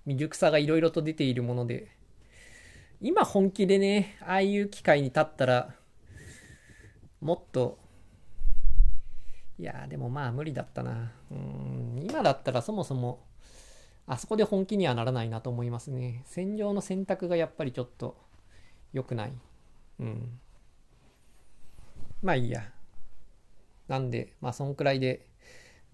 [0.06, 1.90] 未熟さがいろいろと出ているもので、
[3.02, 5.76] 今本気でね、ああいう機会に立ったら、
[7.20, 7.78] もっと
[9.62, 11.12] いやでもまあ無理だったな。
[11.30, 13.24] うん、今だったらそもそも、
[14.08, 16.24] あそこで本気にはならないなと思いますね。
[16.26, 18.18] 戦場の選択がやっぱりちょっと
[18.92, 19.34] 良くない。
[20.00, 20.40] うん。
[22.24, 22.72] まあいいや。
[23.88, 25.28] なんで、まあそんくらいで。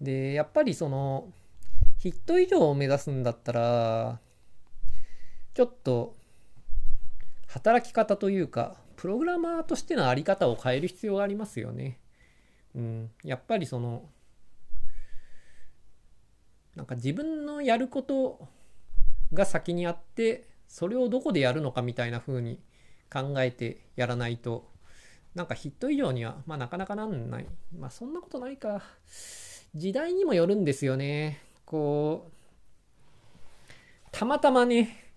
[0.00, 1.30] で、やっぱりその、
[1.98, 4.20] ヒット以上を目指すんだったら、
[5.54, 6.16] ちょっと、
[7.48, 11.98] 働き方というか、プログラマーとしてのあり方を変える必要がありますよね。
[12.74, 14.08] うん、やっぱりその
[16.76, 18.48] なんか自分のやること
[19.32, 22.60] が先にあってそれをどこでやるのかみたいな風に
[23.12, 24.70] 考えてやらないと
[25.34, 27.46] なんかヒット以上にはまあなかなかなんない。
[27.76, 28.82] まあそんなことないか。
[29.74, 31.42] 時代にもよるんですよね。
[31.68, 35.12] こうたまたまね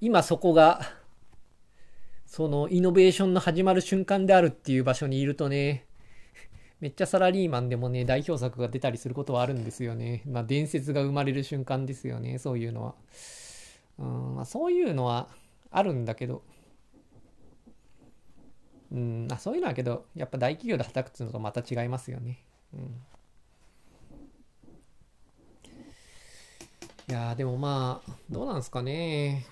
[0.00, 0.80] 今そこが
[2.24, 5.84] そのイノベーションの始まる瞬間であるっていう場所にいるとね
[6.80, 10.22] めっちゃサラリーマンでもね、代表作が出たりすることはあるんですよね。
[10.26, 12.94] まあ、伝説が生まれる瞬間ですよね、そういうのは。
[13.98, 15.28] うんまあ、そういうのは
[15.70, 16.42] あるんだけど、
[18.92, 22.44] うん、あそういうのはけど、やっぱ大企業で働くっていうのとまた違いますよね。
[22.74, 23.00] うん、
[27.08, 29.46] いやでもまあ、どうなんすかね。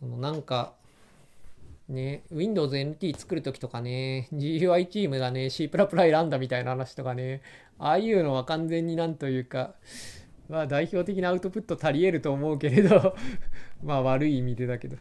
[0.00, 0.72] そのなんか、
[1.88, 7.42] ね、Windows NT 作るときとかね、GUI チームがね、C++ 選んだみたいな話とかね、
[7.78, 9.74] ああいうのは完全になんというか、
[10.48, 13.14] まあ代表的なアウトプット足りえると思うけれど
[13.84, 14.96] まあ悪い意味でだけど。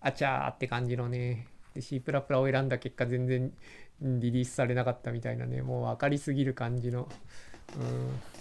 [0.00, 1.48] あちゃーって感じのね。
[1.74, 3.52] で C++ を選んだ結果全然
[4.00, 7.08] リリースされなかったみたいなねもう分かりすぎる感じの。
[7.76, 8.35] うん。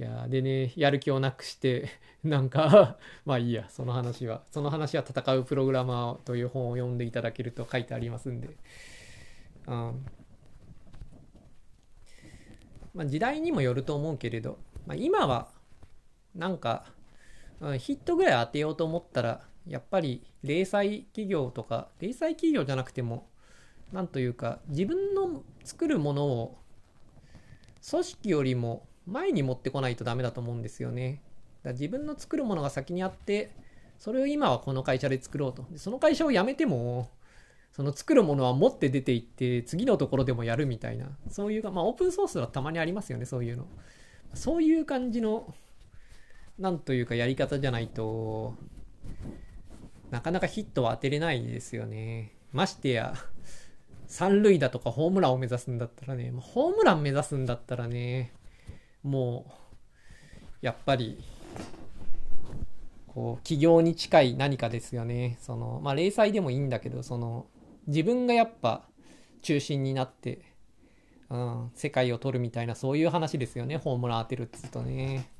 [0.00, 1.88] いやでねやる気をなくして
[2.22, 4.42] なんかまあいいやその話は。
[4.50, 8.56] その話は戦うプログラマーという本を読んでいただけると書いてありますんで。
[9.66, 10.06] うん。
[12.94, 15.48] まあ時代にもよると思うけれど、まあ、今は
[16.34, 16.86] なんか、
[17.60, 23.28] うん、ヒットぐらい当てようと思ったらやっぱり零細企業とか零細企業じゃなくても
[23.92, 26.58] なんというか自分の作るものを
[27.88, 31.22] 組織よりも前に持ってこないとダメだと思うんですよね。
[31.62, 33.50] だ自分の作るものが先にあって
[33.98, 35.66] それを今はこの会社で作ろうと。
[35.76, 37.08] その会社を辞めても
[37.72, 43.66] その作るものは持って出ていって次のところでもやるみたいなそういうかまあオープンソースはたまにありますよねそういうの。
[44.34, 45.54] そういう感じの
[46.58, 48.54] なんというかやり方じゃないと
[50.10, 52.34] なかなかヒットは当てれないですよね。
[52.52, 53.14] ましてや
[54.08, 58.32] 三塁打とかホームランを目指すんだったらね、ホームラン目指すんだったらね、
[59.02, 61.22] もう、やっぱり、
[63.06, 65.38] こう、企業に近い何かですよね。
[65.40, 67.46] その、まあ、零細でもいいんだけど、その、
[67.86, 68.88] 自分がやっぱ
[69.42, 70.42] 中心になって、
[71.30, 73.76] うん、世界を取るみたいな、そういう話ですよね。
[73.76, 75.30] ホームラン当てるっつうとね。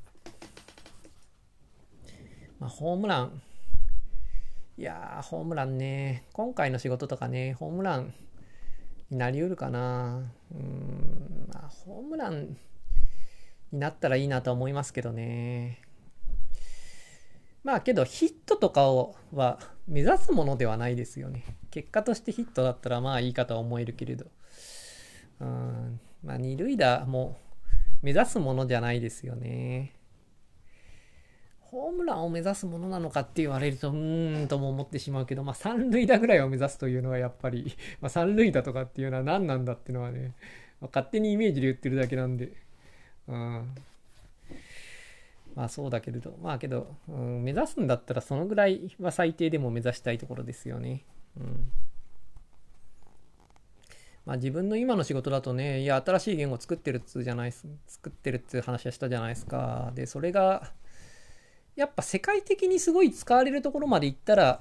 [2.59, 3.43] まあ、ホームラン、
[4.77, 8.15] いやー、ホームランね、今回の仕事とかね、ホームラン
[9.11, 10.31] になりうるかな。
[10.53, 12.57] うん、まあ、ホームラン
[13.73, 15.83] になったらいいなと思いますけどね。
[17.65, 21.45] まあけどヒットとかをは目指すものではないですよね。
[21.71, 24.27] 結果としてヒットだったらまあいいかとは思えるけれど。
[25.41, 27.39] うん、まあ二塁打も
[28.03, 29.95] 目指すものじゃないですよね。
[31.61, 40.35] ホームランを目指すものなのかって言われると、うーんとも思ってしまうけど、まあ三塁打ぐらいを目指すというのはやっぱり、まあ三塁打とかっていうのは何なんだっていうのはね、
[40.81, 42.53] まあ、勝手にイメージで言ってるだけなんで、
[45.55, 51.05] まあそうだけれど、まあけど、うん、目指すんだったらそのぐらいは最低でも目指したいところですよね。
[51.37, 51.71] うん。
[54.25, 59.91] まあ自分の今の仕事だとね、いや、新しい言語作ってるっつじゃないす、作ってるっていう話はしたじゃないですか。
[59.95, 60.71] で、それが、
[61.77, 64.61] やっぱ世界的にすごい使われるところまで行ったら、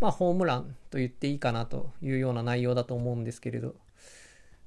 [0.00, 3.74] まあホームランと言っていいかなというような内容だと思うんですけれど、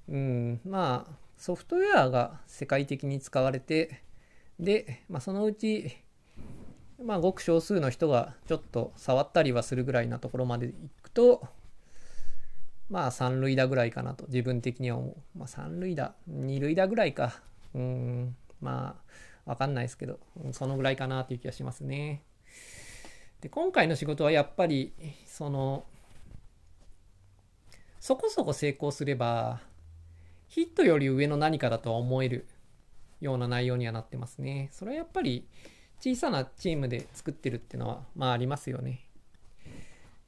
[0.07, 4.03] うん、まあソフトウェアが世界的に使われて、
[4.59, 5.97] で、まあそのうち、
[7.01, 11.47] まあごく少数の人がちょっと触ったりはするぐらいなところまで行くと、
[12.89, 15.15] まあ三塁打ぐらいかなと自分的には思う。
[15.37, 17.41] まあ三塁打、二塁打ぐらいか。
[17.73, 18.97] うん、ま
[19.45, 20.19] あわかんないですけど、
[20.51, 22.21] そのぐらいかなっていう気がしますね。
[23.39, 24.91] で、今回の仕事はやっぱり、
[25.25, 25.85] その、
[28.01, 29.61] そこそこ成功すれば、
[30.49, 32.47] ヒットより上の何かだとは思える
[33.21, 34.69] ような内容にはなってますね。
[34.71, 35.47] それはやっぱり
[35.99, 39.05] 小さなチームで作ってるっていうのは、まあありますよね。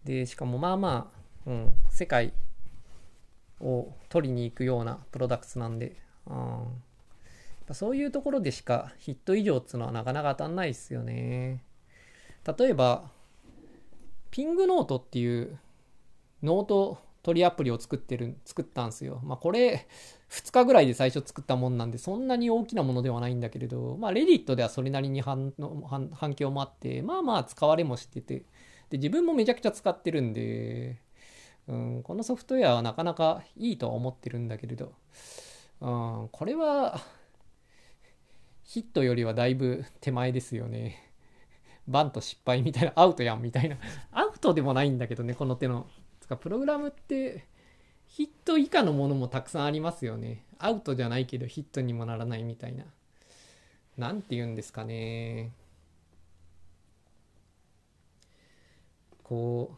[0.06, 1.12] で、しかもまあま
[1.46, 2.34] あ、うん、世界
[3.60, 5.98] を取りに行くようなプロダクツなんで、
[6.28, 11.64] うん、そういうところでしかヒット以上っていうのはなかなか当たんないですよね。
[12.58, 13.10] 例えば、
[14.30, 15.58] ピングノートっていう
[16.44, 19.20] ノート取りアプリを作ってる、作ったんすよ。
[19.24, 19.88] まあこれ、
[20.30, 25.54] 2日ぐらいで最初作ったもんなんで、そんなに大きなものではないんだけれど、まあ Reddit ではそれなりに反
[25.88, 28.46] 反反響もあって、まあまあ使われもしてて、
[28.90, 31.00] で、自分もめちゃくちゃ使ってるんで、
[31.68, 34.94] うん、このソフトウェアはなかなかいいとは思ってるんだけれど、
[35.80, 35.90] う
[36.26, 37.00] ん、これは、
[38.64, 41.12] ヒットよりはだいぶ手前ですよね。
[41.88, 43.78] バント失敗みたいな、アウトやんみたいな。
[44.12, 45.88] アウトでもないんだけどね、この手の。
[46.32, 47.46] か、プログラムって、
[48.06, 50.46] ヒット以下のものもたくさんありますよね。
[50.58, 52.86] アウトじゃないけどヒットにもならないみたいな。
[53.98, 55.52] なんて言うんですかね。
[59.24, 59.78] こ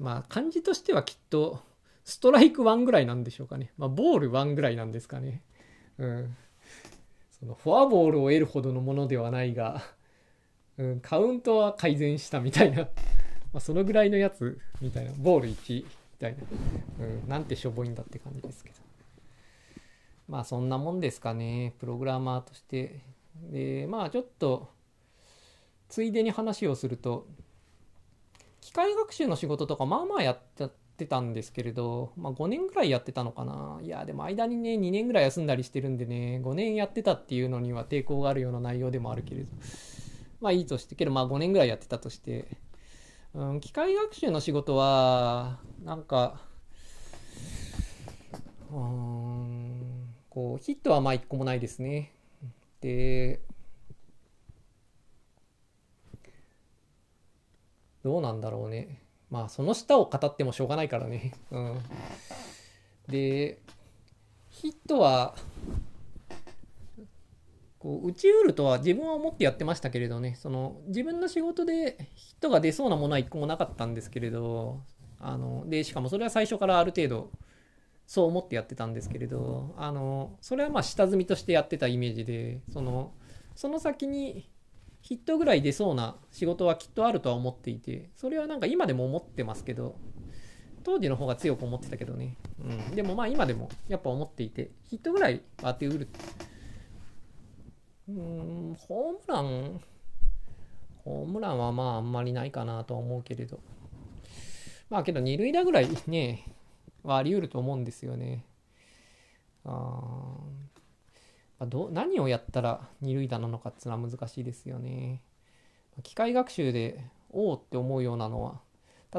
[0.00, 1.62] う、まあ漢字としてはきっと、
[2.04, 3.72] ストライク1ぐらいなんでしょうかね。
[3.78, 5.42] まあボール1ぐらいなんですかね。
[5.98, 6.36] うん。
[7.38, 9.82] そのフォアボールを得るほどのものではないが、
[10.78, 12.88] うん、カウントは改善したみたいな
[13.56, 15.88] まあそのぐらいのやつみたいな、ボール1み
[16.20, 16.42] たいな、
[17.06, 18.76] うん、なんてしょぼいんだって感じですけど。
[20.28, 23.00] まあそんなもんですかね、プログラマーとして。
[23.50, 24.68] で、まあちょっと、
[25.88, 27.26] ついでに話をすると、
[28.60, 39.46] 機械学習の仕事とかまあまあやっちゃってたんですけれど、まあ、5年ぐらいやってたのかないやでも間にね2年ぐらい休んだりしてるんでね5年やってたっていうのには抵抗があるような内容でもあるけれど
[40.40, 42.46] まあいいとしてけどまあ5年ぐらいやってたとして、
[43.44, 46.40] ん、機械学習の仕事はなんか
[48.70, 52.12] うんこうヒットはまあ1個もないですね。
[52.80, 53.40] で
[58.02, 59.02] どうなんだろうね。
[59.30, 61.32] まあその下を語ってもしょうがないからね。
[61.50, 61.78] うん、
[63.08, 63.58] で
[64.48, 65.34] ヒットは
[67.86, 74.80] こう打ちうるとは自分は思ってやってましたけれどねその自分の仕事でヒットが出そうなものは一個もなかったんですけれど
[75.20, 77.30] あのでしかもそれは最初からある程度
[78.08, 83.12] そう思ってやってたんですけれどあのそれはまあ下積みとしてやってたイメージでその
[83.54, 84.50] その先に
[85.06, 89.94] ヒットぐらい出そうな仕事はきっとあるとは思っていて、それはなんか今でも思ってますけど、
[90.82, 92.34] 当時の方が強く思ってたけどね。
[92.60, 92.90] うん。
[92.90, 96.08] でもまあ今でもやっぱ思っていて、ヒットぐらい当てうる。
[98.08, 99.80] うん、ホームラン、
[100.98, 103.60] ホームランはまああんまりないかなとは思うけれど。
[104.88, 106.44] まあけど二塁打ぐらいね、
[107.02, 108.44] はあり得ると思うんですよね。
[109.64, 110.38] あ
[111.66, 115.22] ど何をやったら二塁打なのかっていうのは難しいですよね。
[116.02, 118.60] 機械学習でおおって思うようなのは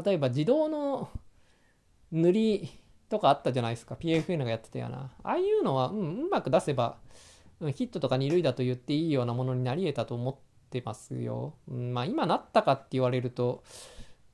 [0.04, 1.10] 例えば自動の
[2.12, 2.70] 塗り
[3.10, 6.98] とかあったじゃないですか PFN がやってたようなああいうのは、うん、うまく出せば、
[7.60, 10.36] ヒットとか二塁打と言っていいようなものになり得たと思っ
[10.70, 11.56] てますよ。
[11.68, 13.64] まあ今なったかって言われると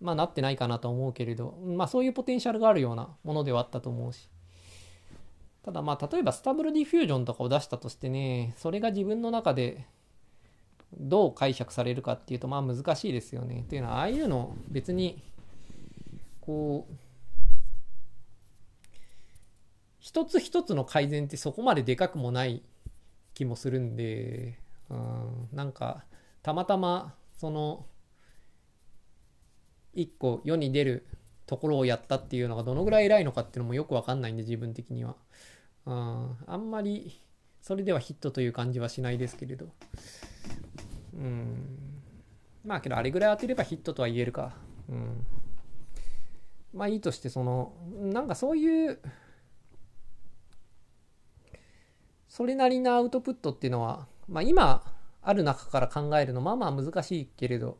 [0.01, 4.29] まあなってないかなと思うけれど、まあそういうポテンシャルがあるようなものではあったと思うし。
[5.63, 9.85] ただまあ例えばスタブルディフュージョンとかを出したとしてねそれが自分の中で
[10.97, 13.61] どう解釈されるかっていうとまあ難しいですよね。
[13.61, 15.23] っていうのはああいうの別に
[16.41, 16.93] こう
[19.99, 22.61] 一つ一つの改善ってそこまででかくもない
[23.33, 24.59] 気もするんで、
[24.89, 26.03] うん、なんか
[26.41, 27.85] たまたまその
[29.93, 31.05] 一個世に出る
[31.45, 35.15] ところをやったっていうのがどのぐらい偉いのかっていうのもよくわかんないんで自分的には。
[35.85, 37.19] うん、あんまり
[37.61, 39.67] それではヒットという感じはしないですけれど。
[41.13, 41.93] うん。
[42.65, 44.55] まあけどあれぐらい当てればヒットとは言えるか。
[44.89, 45.25] うん。
[46.73, 48.99] まあいいとしてそのなんかそういう
[52.33, 54.81] それなりなアウトプットっていうのは、まあ、今
[55.21, 57.77] ある中から考えるのまあまあ難しいけれど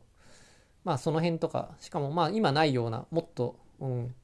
[0.84, 4.14] まあその辺とかしかもまあ今ないようなもっと、うん、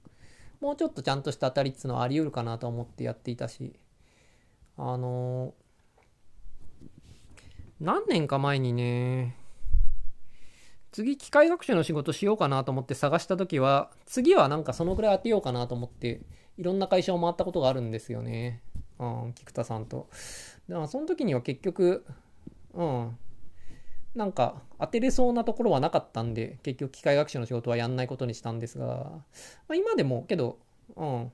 [0.61, 3.75] もうちょっとちゃんとした当たりっつうのはあり得るかなと思ってやっていたし、
[4.79, 5.53] あの
[7.81, 9.37] 何年か前にね、
[10.93, 16.21] 次機械学習の仕事しようかなと思って探した時は、次はなんかそのぐらい当てようかなと思って、
[16.57, 18.63] いろんな会社を回ったことがあるんですよね。
[19.01, 20.09] うん、菊田さんと。
[20.69, 22.05] だからその時には結局、
[22.75, 23.19] うん、
[24.15, 29.23] なんか当てれそうなところはなかったんで、結局機械学習の仕事はやんないことにしたんですが、ま
[29.71, 30.59] あ、今でもけど、
[30.97, 31.33] うん、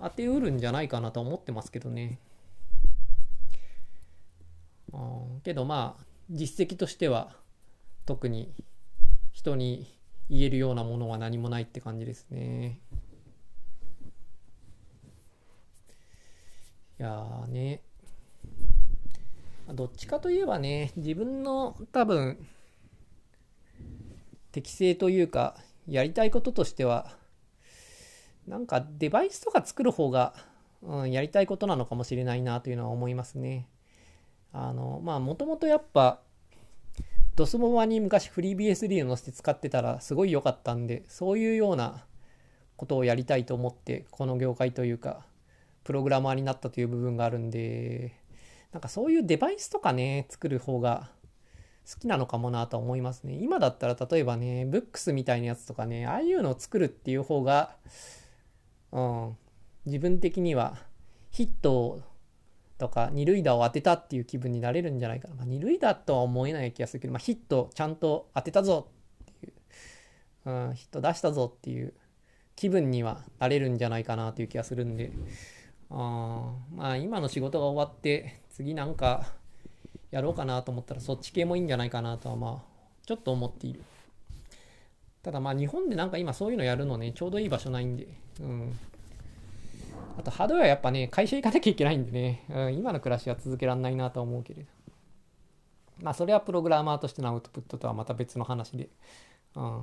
[0.00, 2.20] 当てうるんじゃないかなと思ってますけどね。
[4.92, 7.36] うん、けどまあ、実績としては
[8.06, 8.54] 特に
[9.32, 9.92] 人に
[10.30, 12.80] 言えるようなものは何もないって感じですね。
[16.98, 17.82] いやーね。
[19.74, 22.38] どっちかといえばね、自分の多分、
[24.52, 27.14] 適性というか、やりたいこととしては、
[28.46, 30.34] なんかデバイスとか作る方が、
[30.82, 33.68] うん、やりたいことなのかもしれないなというのは思いますね。
[34.52, 36.20] あの、まあ、もともとやっぱ、
[37.34, 42.06] ドスモバに昔フリー BSD を載せて使ってたらすごい良かったんで、そういうような
[42.76, 45.26] ことをやりたいと思って、この業界というか、
[45.86, 48.12] プログラマーになったという部分があるんで、
[48.72, 51.12] なんかそういうデバイスとかね、作る方が
[51.88, 53.34] 好きなのかもなと思いますね。
[53.34, 57.76] 今だったら例えばね、ブックスみたいなやつとかね、ああいうのを作るっていう方が、
[58.90, 59.36] うん、
[59.84, 60.76] 自分的には
[61.30, 62.02] ヒット
[62.78, 65.36] とか二塁打を当てたっていう気分になれるんじゃないかな。
[65.36, 68.88] まあ、二塁打とは思えない気がするけど、まあ、ヒットちゃんと当てたぞ
[69.22, 69.52] っていう、
[70.46, 71.94] うん、ヒット出したぞっていう
[72.56, 75.12] 気分にはなれるんじゃないかなという気がするんで、
[75.90, 79.26] あまあ今の仕事が終わって次なんか
[80.10, 82.76] やろうかなと思ったらそっち系もいいんじゃないかなとはまあ
[83.06, 83.82] ちょっと思っている。
[85.22, 88.06] ただまあ日本でなんか今そういうのやるのねちょうどいい場所ないんで。
[88.40, 88.78] うん。
[90.18, 94.68] あとハードウェアやっぱね会社行かなきゃいけないんでね、うん、今の暮らしは続けられないなと思うけれど。
[96.00, 98.88] まあそれはプログラマーとしてのアウトプットとはまた別の話で。
[99.54, 99.82] うん。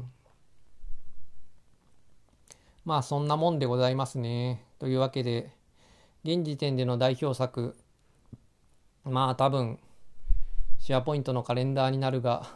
[2.86, 4.64] まあそんなもんでございますね。
[4.80, 5.52] というわけで、
[6.26, 7.76] 現時点での代表作、
[9.04, 9.78] まあ多分、
[10.80, 12.48] シェアポイントのカレンダーになるが、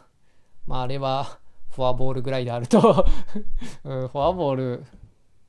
[0.66, 1.38] まああれは
[1.70, 3.06] フォアボールぐらいであると
[3.84, 4.84] うん、フォアボール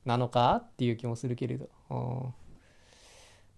[0.04, 1.70] なのかっていう気もするけれど。
[1.88, 2.34] うん、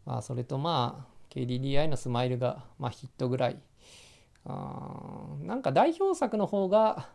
[0.06, 3.60] まあそれとまあ、KDDI のスマイルが、まあ、ヒットぐらい。
[4.44, 7.08] あなんか代表作の方が、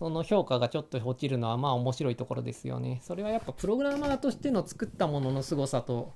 [0.00, 3.02] その評価がちょっと落ちるのはまあ面白いところですよね。
[3.04, 6.14] それはやっぱプログラマーとしての作ったものの凄さと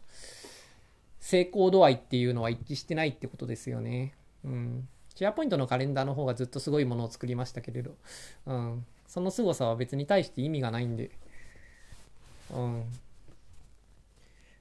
[1.21, 4.15] 成功度合いっていうのは一致してないってことですよね。
[4.43, 4.89] うん。
[5.15, 7.95] シェアポイントのカレンダーの方がずっとすごいものを作りましたけれど、
[8.47, 8.87] うん。
[9.07, 11.11] その凄さは別に対して意味がないんで、
[12.55, 12.85] うん。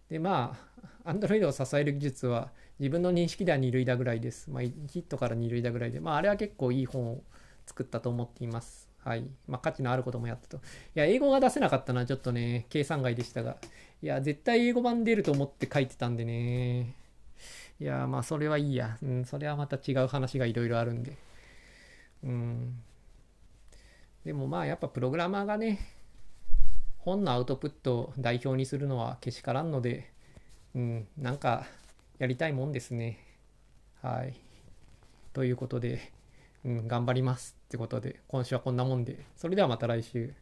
[0.09, 0.57] で、ま
[1.05, 4.51] あ、Android を支える技術は自分の認識では2類だぐらいです。
[4.51, 7.23] まあ、ヒットから2類だぐらいで、まあ、あれは結構いい本を
[7.65, 8.82] 作ったと思っています。
[9.03, 9.25] はい。
[9.47, 10.57] まあ、価値のあることもやったと。
[10.57, 10.59] い
[10.95, 13.57] や、英語が出せなかったのはちょっとね、計算外でしたが。
[14.01, 16.95] いや、絶対英語版出ると思って書いてたんでね。
[17.79, 18.97] いや、まあ、それはいいや。
[19.03, 21.17] うん、それはまた違う話がいろいろあるんで。
[22.23, 22.81] うん。
[24.23, 25.79] でもまあ、やっぱプログラマーがね、
[26.99, 30.09] 本のアウトプットを代表にするのはけしからんので、
[30.75, 31.65] うん、なんか、
[32.19, 33.19] やりたいもんですね。
[34.01, 34.33] はい。
[35.33, 36.13] ということで、
[36.65, 40.33] うん、頑張りますってことで、今週はこんなもんで、それではまた来週。